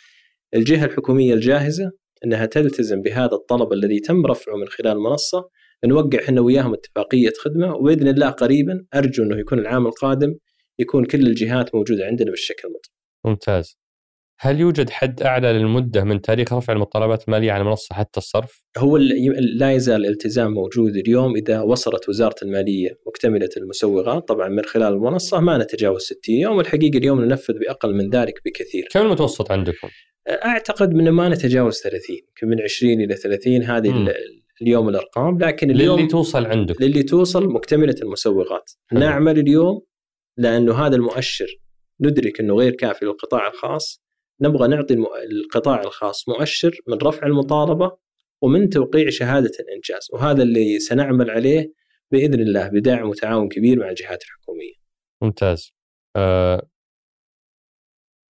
[0.56, 1.92] الجهة الحكومية الجاهزة
[2.26, 5.50] إنها تلتزم بهذا الطلب الذي تم رفعه من خلال المنصه
[5.86, 10.36] نوقع إحنا وياهم اتفاقية خدمة وبإذن الله قريبا أرجو إنه يكون العام القادم
[10.80, 12.94] يكون كل الجهات موجودة عندنا بالشكل المطلوب.
[13.26, 13.78] ممتاز.
[14.40, 18.98] هل يوجد حد أعلى للمدة من تاريخ رفع المطالبات المالية على المنصه حتى الصرف؟ هو
[19.58, 25.40] لا يزال الالتزام موجود اليوم إذا وصلت وزارة المالية مكتملة المسوغات طبعا من خلال المنصة
[25.40, 28.88] ما نتجاوز 60 يوم والحقيقة اليوم ننفذ بأقل من ذلك بكثير.
[28.92, 29.88] كم المتوسط عندكم؟
[30.30, 33.90] أعتقد من ما نتجاوز 30 يمكن من 20 إلى 30 هذه.
[33.92, 34.14] ال-
[34.62, 36.84] اليوم الأرقام لكن اليوم للي توصل عندكم.
[36.86, 39.00] للي توصل مكتملة المسوغات حلو.
[39.00, 39.82] نعمل اليوم
[40.38, 41.48] لأنه هذا المؤشر
[42.02, 44.07] ندرك إنه غير كافي للقطاع الخاص
[44.42, 44.96] نبغى نعطي
[45.32, 47.98] القطاع الخاص مؤشر من رفع المطالبة
[48.42, 51.74] ومن توقيع شهادة الإنجاز وهذا اللي سنعمل عليه
[52.12, 54.74] بإذن الله بدعم وتعاون كبير مع الجهات الحكومية.
[55.22, 55.74] ممتاز.
[56.16, 56.68] آه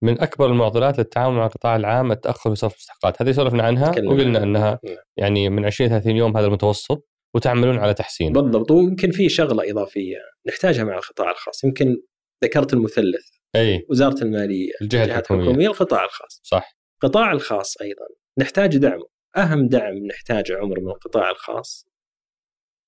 [0.02, 4.42] من أكبر المعضلات للتعامل مع القطاع العام التأخر في صرف المستحقات، هذه سولفنا عنها وقلنا.
[4.42, 4.96] إنها نعم.
[5.16, 8.32] يعني من 20 30 يوم هذا المتوسط وتعملون على تحسين.
[8.32, 11.96] بالضبط ويمكن في شغلة إضافية نحتاجها مع القطاع الخاص يمكن
[12.44, 13.86] ذكرت المثلث أي.
[13.90, 15.42] وزارة المالية الجهة الجهات الحكومية.
[15.42, 16.40] الحكومية القطاع الخاص.
[16.44, 16.78] صح.
[16.94, 18.06] القطاع الخاص أيضا.
[18.38, 21.86] نحتاج دعمه أهم دعم نحتاجه عمر من القطاع الخاص.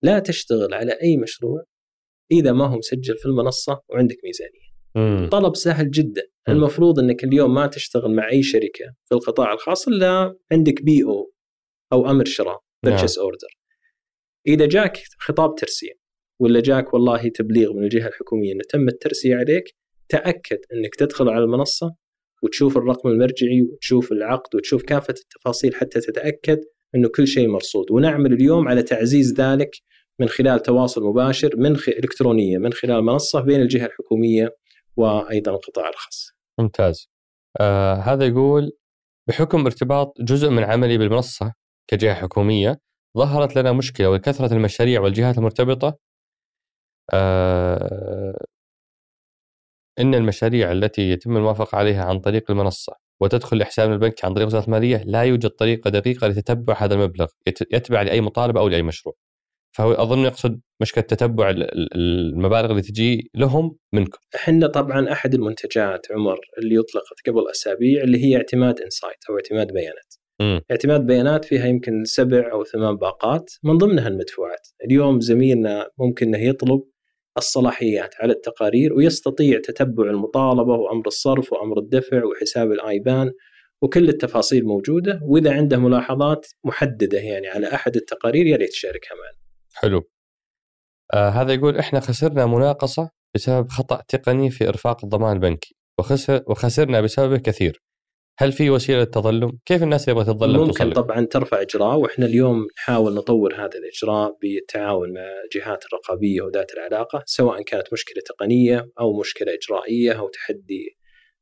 [0.03, 1.65] لا تشتغل على أي مشروع
[2.33, 4.71] إذا ما هو مسجل في المنصة وعندك ميزانية.
[4.95, 5.29] مم.
[5.29, 6.23] طلب سهل جدا.
[6.49, 6.55] مم.
[6.55, 11.33] المفروض إنك اليوم ما تشتغل مع أي شركة في القطاع الخاص إلا عندك بي أو
[11.93, 12.97] أو أمر شراء نعم.
[12.97, 13.49] purchase order
[14.47, 15.95] إذا جاك خطاب ترسيم
[16.41, 19.77] ولا جاك والله تبليغ من الجهة الحكومية إنه تم الترسيه عليك
[20.11, 21.95] تأكد إنك تدخل على المنصة
[22.43, 26.61] وتشوف الرقم المرجعي وتشوف العقد وتشوف كافة التفاصيل حتى تتأكد
[26.95, 29.71] إنه كل شيء مرصود ونعمل اليوم على تعزيز ذلك
[30.21, 31.89] من خلال تواصل مباشر من خ...
[31.89, 34.57] إلكترونية من خلال منصة بين الجهة الحكومية
[34.97, 36.33] وأيضا القطاع الخاص.
[36.61, 37.09] ممتاز.
[37.61, 38.73] آه هذا يقول
[39.29, 41.53] بحكم ارتباط جزء من عملي بالمنصة
[41.91, 42.81] كجهة حكومية
[43.19, 45.99] ظهرت لنا مشكلة وكثره المشاريع والجهات المرتبطة
[47.13, 48.47] آه
[50.01, 54.65] إن المشاريع التي يتم الموافقة عليها عن طريق المنصة وتدخل لحساب البنك عن طريق وزارة
[54.65, 59.15] المالية لا يوجد طريقة دقيقة لتتبع هذا المبلغ يتبع لأي مطالبه أو لأي مشروع.
[59.77, 61.55] فهو أظن يقصد مشكلة تتبع
[61.97, 64.19] المبالغ اللي تجي لهم منكم.
[64.35, 69.73] إحنا طبعا أحد المنتجات عمر اللي اطلقت قبل أسابيع اللي هي اعتماد إنسايت أو اعتماد
[69.73, 70.15] بيانات.
[70.41, 70.61] م.
[70.71, 74.69] اعتماد بيانات فيها يمكن سبع أو ثمان باقات من ضمنها المدفوعات.
[74.85, 76.83] اليوم زميلنا ممكن إنه يطلب
[77.39, 83.33] الصلاحيات على التقارير ويستطيع تتبع المطالبة وأمر الصرف وأمر الدفع وحساب الآيبان
[83.83, 89.39] وكل التفاصيل موجودة وإذا عنده ملاحظات محددة يعني على أحد التقارير يا ريت تشاركها معنا.
[89.75, 90.11] حلو.
[91.15, 97.01] آه هذا يقول إحنا خسرنا مناقصة بسبب خطأ تقني في إرفاق الضمان البنكي وخسر وخسرنا
[97.01, 97.83] بسببه كثير.
[98.41, 102.67] هل في وسيلة للتظلم؟ كيف الناس تبغى تتظلم ممكن تصلم؟ طبعا ترفع إجراء وإحنا اليوم
[102.79, 109.21] نحاول نطور هذا الإجراء بالتعاون مع الجهات الرقابيه وذات العلاقة سواء كانت مشكلة تقنية أو
[109.21, 110.97] مشكلة إجرائية أو تحدي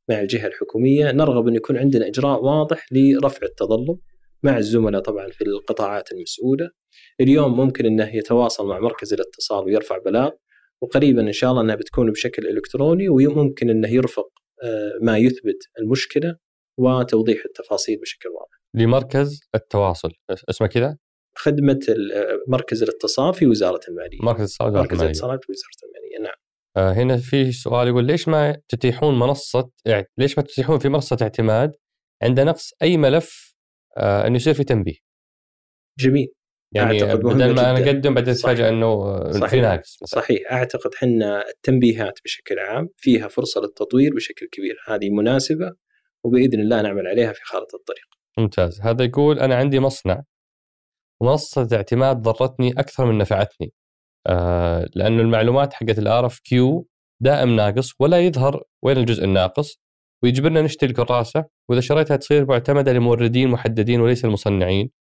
[0.09, 3.97] مع الجهة الحكومية نرغب أن يكون عندنا إجراء واضح لرفع التظلم
[4.43, 6.69] مع الزملاء طبعا في القطاعات المسؤولة
[7.21, 10.29] اليوم ممكن أنه يتواصل مع مركز الاتصال ويرفع بلاغ
[10.81, 14.29] وقريبا إن شاء الله أنها بتكون بشكل إلكتروني وممكن أنه يرفق
[14.63, 16.48] آه، ما يثبت المشكلة
[16.79, 18.59] وتوضيح التفاصيل بشكل واضح.
[18.73, 20.11] لمركز التواصل
[20.49, 20.97] اسمه كذا؟
[21.37, 21.79] خدمة
[22.47, 24.19] مركز الاتصال في وزارة المالية.
[24.21, 26.35] مركز الاتصال مركز الاتصال في وزارة المالية نعم.
[26.77, 29.69] آه هنا في سؤال يقول ليش ما تتيحون منصة
[30.17, 31.71] ليش ما تتيحون في منصة اعتماد
[32.23, 33.55] عند نقص أي ملف
[33.97, 34.95] آه انه يصير في تنبيه؟
[35.99, 36.27] جميل.
[36.75, 42.59] يعني بدل ما أنا أقدم بعدين اتفاجئ إنه في ناقص صحيح أعتقد إحنا التنبيهات بشكل
[42.59, 45.75] عام فيها فرصة للتطوير بشكل كبير هذه مناسبة
[46.25, 48.05] وبإذن الله نعمل عليها في خارطة الطريق.
[48.37, 50.23] ممتاز، هذا يقول أنا عندي مصنع
[51.23, 53.73] منصة اعتماد ضرتني أكثر من نفعتني.
[54.27, 56.87] آه لأنه المعلومات حقت ال RFQ
[57.21, 59.79] دائم ناقص ولا يظهر وين الجزء الناقص
[60.23, 64.91] ويجبرنا نشتري الكراسة وإذا شريتها تصير معتمدة لموردين محددين وليس المصنعين.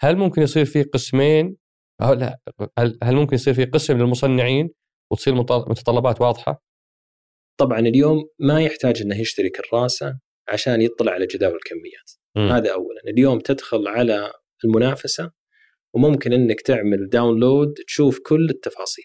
[0.00, 1.56] هل ممكن يصير في قسمين
[2.02, 2.38] أو لا
[2.78, 4.70] هل ممكن يصير في قسم للمصنعين
[5.12, 6.62] وتصير متطلبات واضحة؟
[7.60, 10.18] طبعا اليوم ما يحتاج إنه يشتري كراسة
[10.48, 12.10] عشان يطلع على جداول الكميات.
[12.36, 12.52] م.
[12.52, 13.00] هذا اولا.
[13.08, 14.32] اليوم تدخل على
[14.64, 15.30] المنافسة
[15.94, 19.04] وممكن إنك تعمل داونلود تشوف كل التفاصيل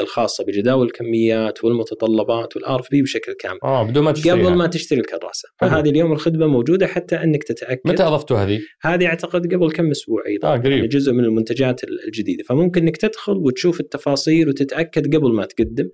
[0.00, 3.58] الخاصة بجداول الكميات والمتطلبات وال RFP بشكل كامل.
[3.64, 5.48] آه بدون ما تشتري قبل ما تشتري الكراسة.
[5.60, 7.80] فهذه اليوم الخدمة موجودة حتى إنك تتأكد.
[7.84, 10.48] متى اضفتوا هذه؟ هذه أعتقد قبل كم أسبوع أيضا.
[10.48, 10.72] آه قريب.
[10.72, 12.44] يعني جزء من المنتجات الجديدة.
[12.44, 15.88] فممكن إنك تدخل وتشوف التفاصيل وتتأكد قبل ما تقدم.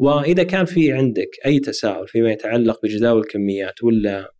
[0.00, 4.32] وإذا كان في عندك أي تساؤل فيما يتعلق بجداول الكميات ولا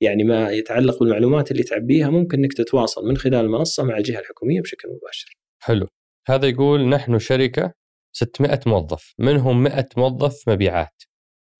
[0.00, 4.60] يعني ما يتعلق بالمعلومات اللي تعبيها ممكن إنك تتواصل من خلال المنصه مع الجهة الحكومية
[4.60, 5.36] بشكل مباشر.
[5.62, 5.86] حلو.
[6.28, 7.72] هذا يقول نحن شركة
[8.12, 11.02] 600 موظف منهم 100 موظف مبيعات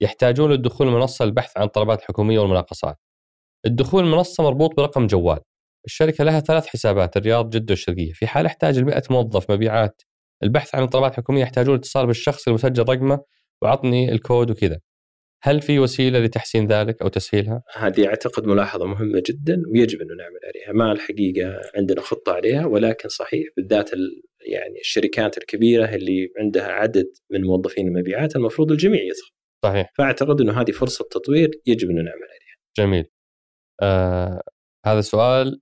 [0.00, 2.96] يحتاجون للدخول المنصه للبحث عن الطلبات الحكومية والمناقصات.
[3.66, 5.40] الدخول المنصة مربوط برقم جوال.
[5.86, 10.02] الشركة لها ثلاث حسابات الرياض جدة والشرقية، في حال احتاج ال 100 موظف مبيعات
[10.42, 13.20] البحث عن الطلبات الحكومية يحتاجون الاتصال بالشخص المسجل رقمه
[13.64, 14.80] وعطني الكود وكذا
[15.42, 20.40] هل في وسيلة لتحسين ذلك أو تسهيلها؟ هذه أعتقد ملاحظة مهمة جدا ويجب أنه نعمل
[20.44, 23.90] عليها، ما الحقيقة عندنا خطة عليها ولكن صحيح بالذات
[24.46, 29.30] يعني الشركات الكبيرة اللي عندها عدد من موظفين المبيعات المفروض الجميع يدخل.
[29.64, 29.92] صحيح.
[29.98, 32.56] فأعتقد أنه هذه فرصة تطوير يجب أنه نعمل عليها.
[32.78, 33.04] جميل.
[33.82, 34.42] آه
[34.86, 35.60] هذا سؤال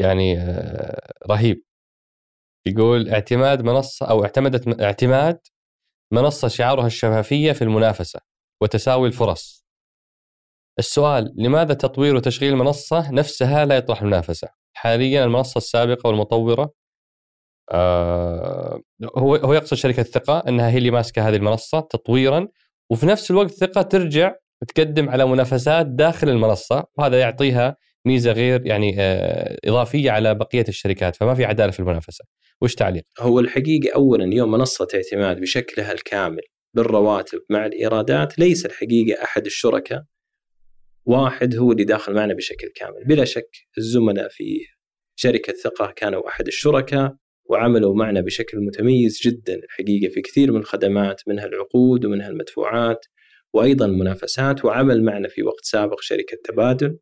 [0.00, 1.62] يعني آه رهيب.
[2.66, 5.38] يقول اعتماد منصة أو اعتمدت اعتماد
[6.12, 8.20] منصة شعارها الشفافية في المنافسة
[8.62, 9.66] وتساوي الفرص.
[10.78, 16.72] السؤال لماذا تطوير وتشغيل المنصه نفسها لا يطرح المنافسه؟ حاليا المنصة السابقة والمطورة
[17.72, 18.80] آه
[19.18, 22.48] هو هو يقصد شركة ثقة إنها هي اللي ماسكة هذه المنصة تطويرا
[22.90, 24.34] وفي نفس الوقت ثقة ترجع
[24.68, 27.76] تقدم على منافسات داخل المنصة وهذا يعطيها
[28.06, 32.24] ميزة غير يعني آه إضافية على بقية الشركات فما في عدالة في المنافسة.
[32.60, 36.42] وش تعليق؟ هو الحقيقة اولا يوم منصة اعتماد بشكلها الكامل
[36.74, 40.04] بالرواتب مع الإيرادات ليس الحقيقة أحد الشركاء
[41.04, 44.58] واحد هو اللي داخل معنا بشكل كامل بلا شك الزملاء في
[45.16, 51.20] شركة ثقة كانوا أحد الشركاء وعملوا معنا بشكل متميز جدا الحقيقة في كثير من الخدمات
[51.26, 53.06] منها العقود ومنها المدفوعات
[53.52, 56.98] وأيضا المنافسات وعمل معنا في وقت سابق شركة تبادل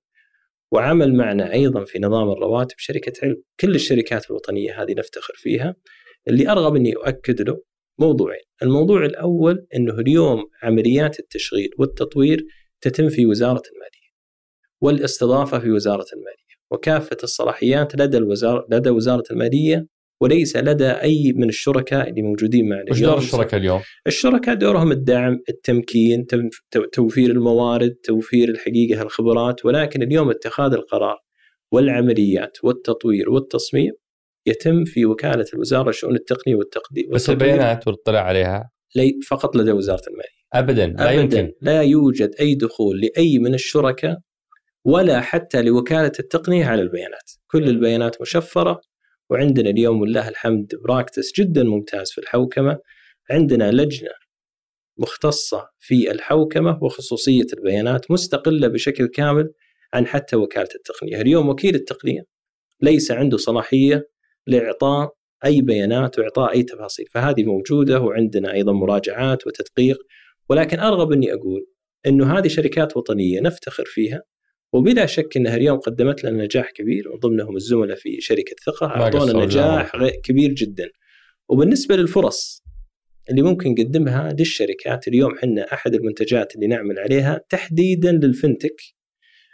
[0.75, 5.77] وعمل معنا أيضا في نظام الرواتب شركة علم، كل الشركات الوطنية هذه نفتخر فيها.
[6.29, 7.63] اللي أرغب إني أؤكد له
[7.99, 12.45] موضوعين، الموضوع الأول إنه اليوم عمليات التشغيل والتطوير
[12.81, 14.15] تتم في وزارة المالية.
[14.81, 19.87] والاستضافة في وزارة المالية، وكافة الصلاحيات لدى الوزاره لدى وزارة المالية
[20.25, 25.41] وليس لدى أي من الشركاء اللي موجودين معنا وش دور الشركاء اليوم؟ الشركاء دورهم الدعم،
[25.49, 26.27] التمكين،
[26.93, 31.17] توفير الموارد، توفير الحقيقة الخبرات، ولكن اليوم اتخاذ القرار
[31.73, 33.93] والعمليات والتطوير والتصميم
[34.47, 40.03] يتم في وكالة الوزارة لشؤون التقنية والتقديم بس البيانات والاطلاع عليها؟ لي فقط لدى وزارة
[40.09, 40.45] المالية.
[40.55, 41.41] ابدا لا أبداً.
[41.41, 41.53] يمكن.
[41.61, 44.19] لا يوجد أي دخول لأي من الشركاء
[44.85, 48.81] ولا حتى لوكالة التقنية على البيانات، كل البيانات مشفرة
[49.31, 52.79] وعندنا اليوم ولله الحمد براكتس جدا ممتاز في الحوكمة.
[53.31, 54.11] عندنا لجنة
[54.99, 59.53] مختصة في الحوكمة وخصوصية البيانات مستقلة بشكل كامل
[59.95, 62.23] عن حتى وكالة التقنية، اليوم وكيل التقنية
[62.81, 64.09] ليس عنده صلاحية
[64.47, 65.15] لإعطاء
[65.45, 69.99] أي بيانات وإعطاء أي تفاصيل، فهذه موجودة وعندنا أيضا مراجعات وتدقيق.
[70.49, 71.67] ولكن أرغب أني أقول
[72.07, 74.23] إنه هذه شركات وطنية نفتخر فيها
[74.75, 78.87] وبلا شك إنها اليوم قدمت لنا نجاح كبير وضمنهم الزملاء في شركة ثقة.
[78.87, 79.93] أعطونا نجاح
[80.25, 80.91] كبير جدا.
[81.49, 82.65] وبالنسبة للفرص
[83.31, 88.77] اللي ممكن نقدمها للشركات اليوم إحنا أحد المنتجات اللي نعمل عليها تحديدا للفنتك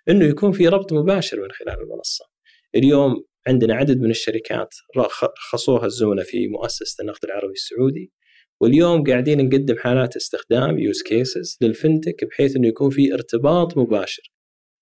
[0.09, 2.25] إنه يكون في ربط مباشر من خلال المنصة.
[2.75, 4.75] اليوم عندنا عدد من الشركات
[5.51, 8.13] خصوها الزملاء في مؤسسة النقد العربي السعودي.
[8.61, 14.23] واليوم قاعدين نقدم حالات استخدام use cases لل fintech بحيث إنه يكون في ارتباط مباشر.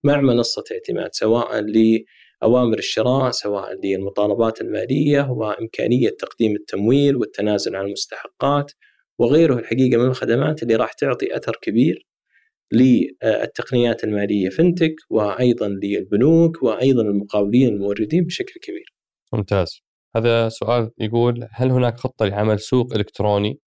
[0.04, 8.72] مع منصة اعتماد سواء لأوامر الشراء سواء للمطالبات المالية وإمكانية تقديم التمويل والتنازل عن المستحقات
[9.18, 9.58] وغيره.
[9.58, 12.06] الحقيقة من الخدمات اللي راح تعطي أثر كبير
[12.72, 18.94] للتقنيات المالية fintech وأيضا للبنوك وأيضا المقاولين الموردين بشكل كبير.
[19.32, 19.80] ممتاز.
[20.16, 23.60] هذا سؤال يقول هل هناك خطة لعمل سوق إلكتروني؟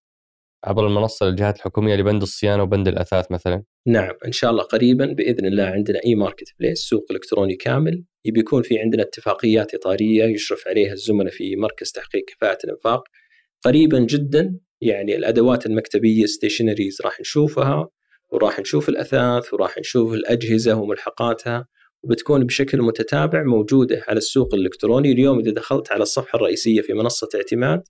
[0.63, 5.45] عبر المنصة للجهات الحكومية لبند الصيانة وبند الأثاث مثلا؟ نعم إن شاء الله قريبا بإذن
[5.45, 11.55] الله عندنا e-marketplace سوق إلكتروني كامل يكون في عندنا اتفاقيات إطارية يشرف عليها الزملاء في
[11.55, 13.03] مركز تحقيق كفاءة الإنفاق
[13.61, 17.89] قريبا جدا يعني الأدوات المكتبية stationeries راح نشوفها
[18.31, 21.67] وراح نشوف الأثاث وراح نشوف الأجهزة وملحقاتها
[22.03, 27.29] وبتكون بشكل متتابع موجودة على السوق الإلكتروني اليوم إذا دخلت على الصفحة الرئيسية في منصة
[27.35, 27.83] اعتماد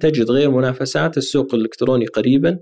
[0.00, 2.58] تجد غير منافسات السوق الإلكتروني قريبا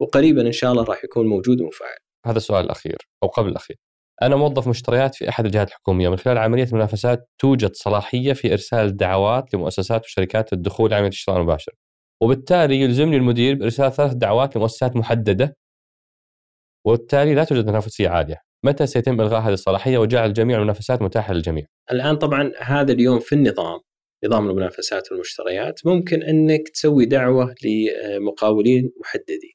[0.00, 1.96] وقريبا إن شاء الله راح يكون موجود ومفعل.
[2.26, 3.76] هذا السؤال الأخير أو قبل الأخير.
[4.22, 8.96] أنا موظف مشتريات في أحد الجهات الحكومية من خلال عملية المنافسات توجد صلاحية في إرسال
[8.96, 11.72] دعوات لمؤسسات وشركات الدخول لعمليه الشراء المباشر.
[12.22, 15.56] وبالتالي يلزمني المدير بإرسال ثلاث دعوات لمؤسسات محددة
[16.86, 18.36] وبالتالي لا توجد تنافسية عالية.
[18.64, 23.34] متى سيتم إلغاء هذه الصلاحية وجعل جميع المنافسات متاحة للجميع؟ الآن طبعا هذا اليوم في
[23.34, 23.80] النظام
[24.24, 29.52] نظام المنافسات والمشتريات ممكن إنك تسوي دعوة لمقاولين محددين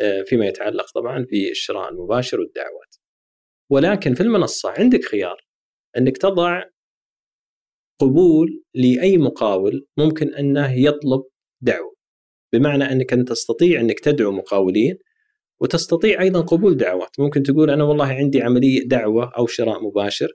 [0.00, 2.96] آه، فيما يتعلق طبعا بالشراء المباشر والدعوات.
[3.70, 5.46] ولكن في المنصة عندك خيار
[5.96, 6.62] إنك تضع
[8.00, 11.22] قبول لأي مقاول ممكن أنه يطلب
[11.60, 11.94] دعوة.
[12.52, 14.98] بمعنى إنك أنت تستطيع إنك تدعو مقاولين
[15.60, 20.32] وتستطيع أيضا قبول دعوات، ممكن تقول أنا والله عندي عملية دعوة أو شراء مباشر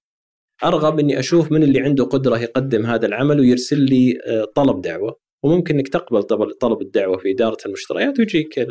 [0.64, 5.20] أرغب إني أشوف من اللي عنده قدرة يقدم هذا العمل ويرسل لي آه، طلب دعوة
[5.44, 6.24] وممكن إنك تقبل
[6.62, 8.68] طلب الدعوة في إدارة المشتريات ويجيك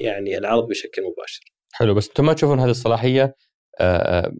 [0.00, 1.40] يعني العرض بشكل مباشر.
[1.72, 3.34] حلو بس أنتم ما تشوفون هذه الصلاحية
[3.80, 4.32] آه، آه،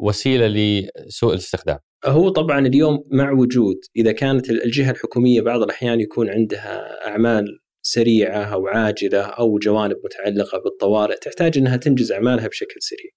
[0.00, 6.30] وسيلة لسوء الاستخدام؟ هو طبعا اليوم مع وجود إذا كانت الجهة الحكومية بعض الأحيان يكون
[6.30, 7.44] عندها أعمال
[7.82, 13.10] سريعة أو عاجلة أو جوانب متعلقة بالطوارئ تحتاج إنها تنجز أعمالها بشكل سريع.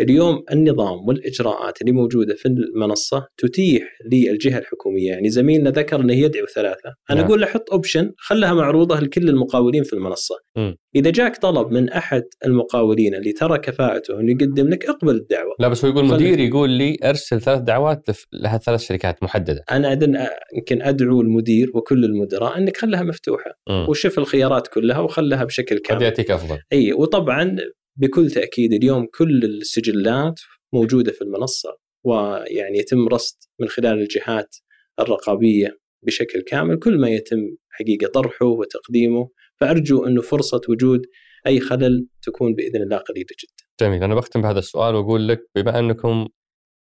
[0.00, 5.10] اليوم النظام والإجراءات اللي موجودة في المنصة تتيح للجهة الحكومية.
[5.10, 6.94] يعني زميلنا ذكر إنه يدعو ثلاثة.
[7.10, 7.26] أنا نعم.
[7.26, 10.34] أقول له حط اوبشن خلها معروضة لكل المقاولين في المنصة.
[10.56, 10.72] م.
[10.96, 15.54] إذا جاك طلب من أحد المقاولين اللي ترى كفاءته إنه يقدم لك اقبل الدعوة.
[15.58, 19.64] لا بس هو يقول مدير يقول لي أرسل ثلاث دعوات لها ثلاث شركات محددة.
[19.70, 20.26] أنا أدن
[20.56, 23.50] يمكن أدعو المدير وكل المدراء إنك خلها مفتوحة.
[23.68, 23.90] م.
[23.90, 26.02] وشوف الخيارات كلها وخلها بشكل كامل.
[26.02, 26.58] يعطيك أفضل.
[26.72, 27.56] إي وطبعا
[27.98, 30.40] بكل تأكيد اليوم كل السجلات
[30.72, 34.56] موجودة في المنصة ويعني يتم رصد من خلال الجهات
[35.00, 41.06] الرقابية بشكل كامل كل ما يتم حقيقة طرحه وتقديمه فأرجو أنه فرصة وجود
[41.46, 43.64] أي خلل تكون بإذن الله قليلة جدا.
[43.80, 46.28] جميل أنا بختم بهذا السؤال وأقول لك بما أنكم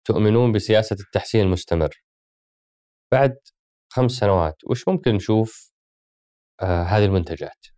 [0.04, 1.90] تؤمنون بسياسة التحسين المستمر
[3.12, 3.36] بعد
[3.92, 5.72] خمس سنوات وش ممكن نشوف
[6.62, 7.73] آه هذه المنتجات؟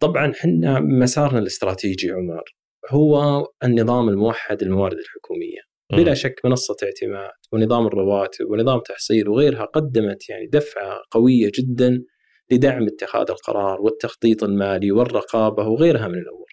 [0.00, 2.42] طبعا إحنا مسارنا الاستراتيجي عمر
[2.90, 5.60] هو النظام الموحد للموارد الحكومية
[5.92, 12.02] بلا شك منصة اعتماد ونظام الرواتب ونظام تحصيل وغيرها قدمت يعني دفعة قوية جدا
[12.50, 16.50] لدعم اتخاذ القرار والتخطيط المالي والرقابة وغيرها من الأمور.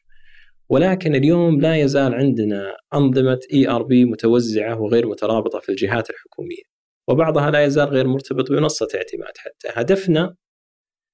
[0.69, 6.63] ولكن اليوم لا يزال عندنا أنظمة ERP متوزعة وغير مترابطة في الجهات الحكومية.
[7.07, 9.81] وبعضها لا يزال غير مرتبط بمنصة اعتماد حتى.
[9.81, 10.35] هدفنا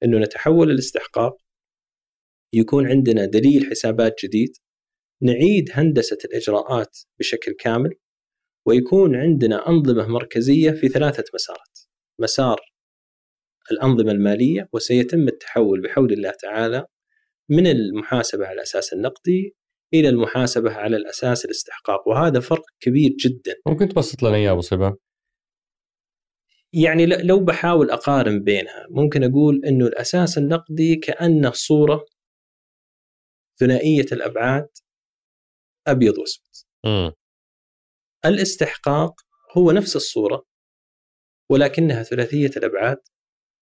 [0.04, 1.38] أنه نتحول الاستحقاق
[2.54, 4.58] يكون عندنا دليل حسابات جديد
[5.22, 7.96] نعيد هندسة الإجراءات بشكل كامل
[8.68, 11.80] ويكون عندنا أنظمة مركزية في ثلاثة مسارات.
[12.20, 12.60] مسار
[13.72, 16.86] الأنظمة المالية وسيتم التحول بحول الله تعالى
[17.50, 19.56] من المحاسبة على الاساس النقدي
[19.94, 23.56] إلى المحاسبة على الاساس الاستحقاق وهذا فرق كبير جدا.
[23.68, 24.96] ممكن تبسط لنا إياه أبو صبا؟
[26.74, 32.06] يعني لو بحاول أقارن بينها ممكن أقول إنه الأساس النقدي كانه صورة
[33.60, 34.70] ثنائية الأبعاد
[35.88, 36.66] أبيض وأسود.
[38.26, 39.22] الاستحقاق
[39.58, 40.46] هو نفس الصورة
[41.52, 42.98] ولكنها ثلاثية الأبعاد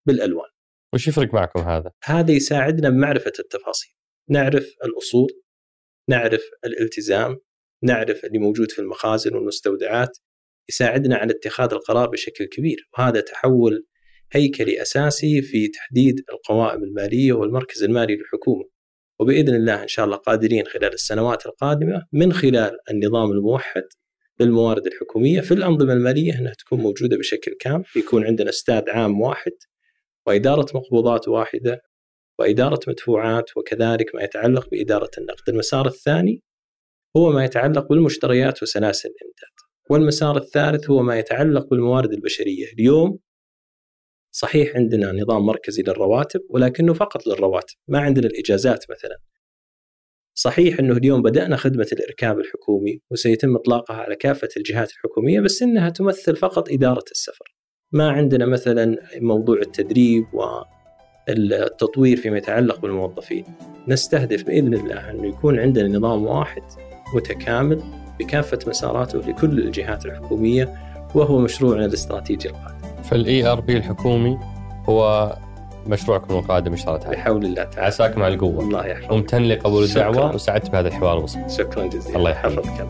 [0.08, 0.50] بالألوان.
[0.94, 3.94] وش يفرق معكم هذا؟ هذا يساعدنا بمعرفة التفاصيل،
[4.30, 5.42] نعرف الأصول،
[6.10, 7.40] نعرف الالتزام،
[7.84, 10.18] نعرف اللي موجود في المخازن والمستودعات،
[10.70, 13.86] يساعدنا على اتخاذ القرار بشكل كبير، وهذا تحول
[14.32, 18.70] هيكلي أساسي في تحديد القوائم المالية والمركز المالي للحكومة.
[19.22, 23.84] وبإذن الله إن شاء الله قادرين خلال السنوات القادمة من خلال النظام الموحد
[24.40, 29.52] للموارد الحكومية في الأنظمة المالية إنها تكون موجودة بشكل كامل، يكون عندنا أستاذ عام واحد
[30.28, 31.82] وإدارة مقبوضات واحدة
[32.40, 35.50] وإدارة مدفوعات وكذلك ما يتعلق بإدارة النقد.
[35.50, 36.44] المسار الثاني
[37.18, 39.56] هو ما يتعلق بالمشتريات وسلاسل الإمداد
[39.90, 42.66] والمسار الثالث هو ما يتعلق بالموارد البشرية.
[42.74, 43.20] اليوم
[44.32, 49.18] صحيح عندنا نظام مركزي للرواتب ولكنه فقط للرواتب ما عندنا الإجازات مثلا.
[50.34, 55.90] صحيح أنه اليوم بدأنا خدمة الإركاب الحكومي وسيتم إطلاقها على كافة الجهات الحكومية بس إنها
[55.90, 57.56] تمثل فقط إدارة السفر.
[57.92, 60.26] ما عندنا مثلا موضوع التدريب
[61.28, 63.46] والتطوير فيما يتعلق بالموظفين.
[63.88, 66.64] نستهدف بإذن الله انه يكون عندنا نظام واحد
[67.16, 67.82] متكامل
[68.20, 70.74] بكافة مساراته لكل الجهات الحكومية
[71.16, 72.81] وهو مشروعنا الاستراتيجي القادم.
[73.12, 74.40] فال ERP الحكومي
[74.90, 75.32] هو
[75.88, 77.18] مشروعكم القادم إن شاء الله تعالى.
[77.18, 77.88] بحول الله تعالى.
[77.88, 78.64] عساكم على القوة.
[78.64, 79.12] الله يحفظك.
[79.12, 81.50] ممتن لقبول الدعوة وسعدت بهذا الحوار البسيط.
[81.50, 82.18] شكرا جزيلا.
[82.18, 82.88] الله يحفظك.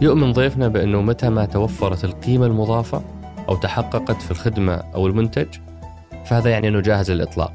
[0.00, 3.02] يؤمن ضيفنا بأنه متى ما توفرت القيمة المضافة
[3.48, 5.48] أو تحققت في الخدمة أو المنتج
[6.24, 7.52] فهذا يعني أنه جاهز للإطلاق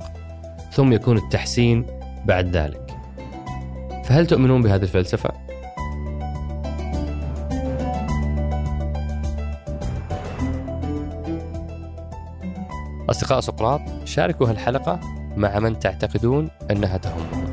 [0.72, 1.86] ثم يكون التحسين
[2.26, 2.82] بعد ذلك
[4.06, 5.51] فهل تؤمنون بهذه الفلسفة؟
[13.12, 15.00] أصدقاء سقراط شاركوا هالحلقة
[15.38, 17.51] مع من تعتقدون أنها تهمهم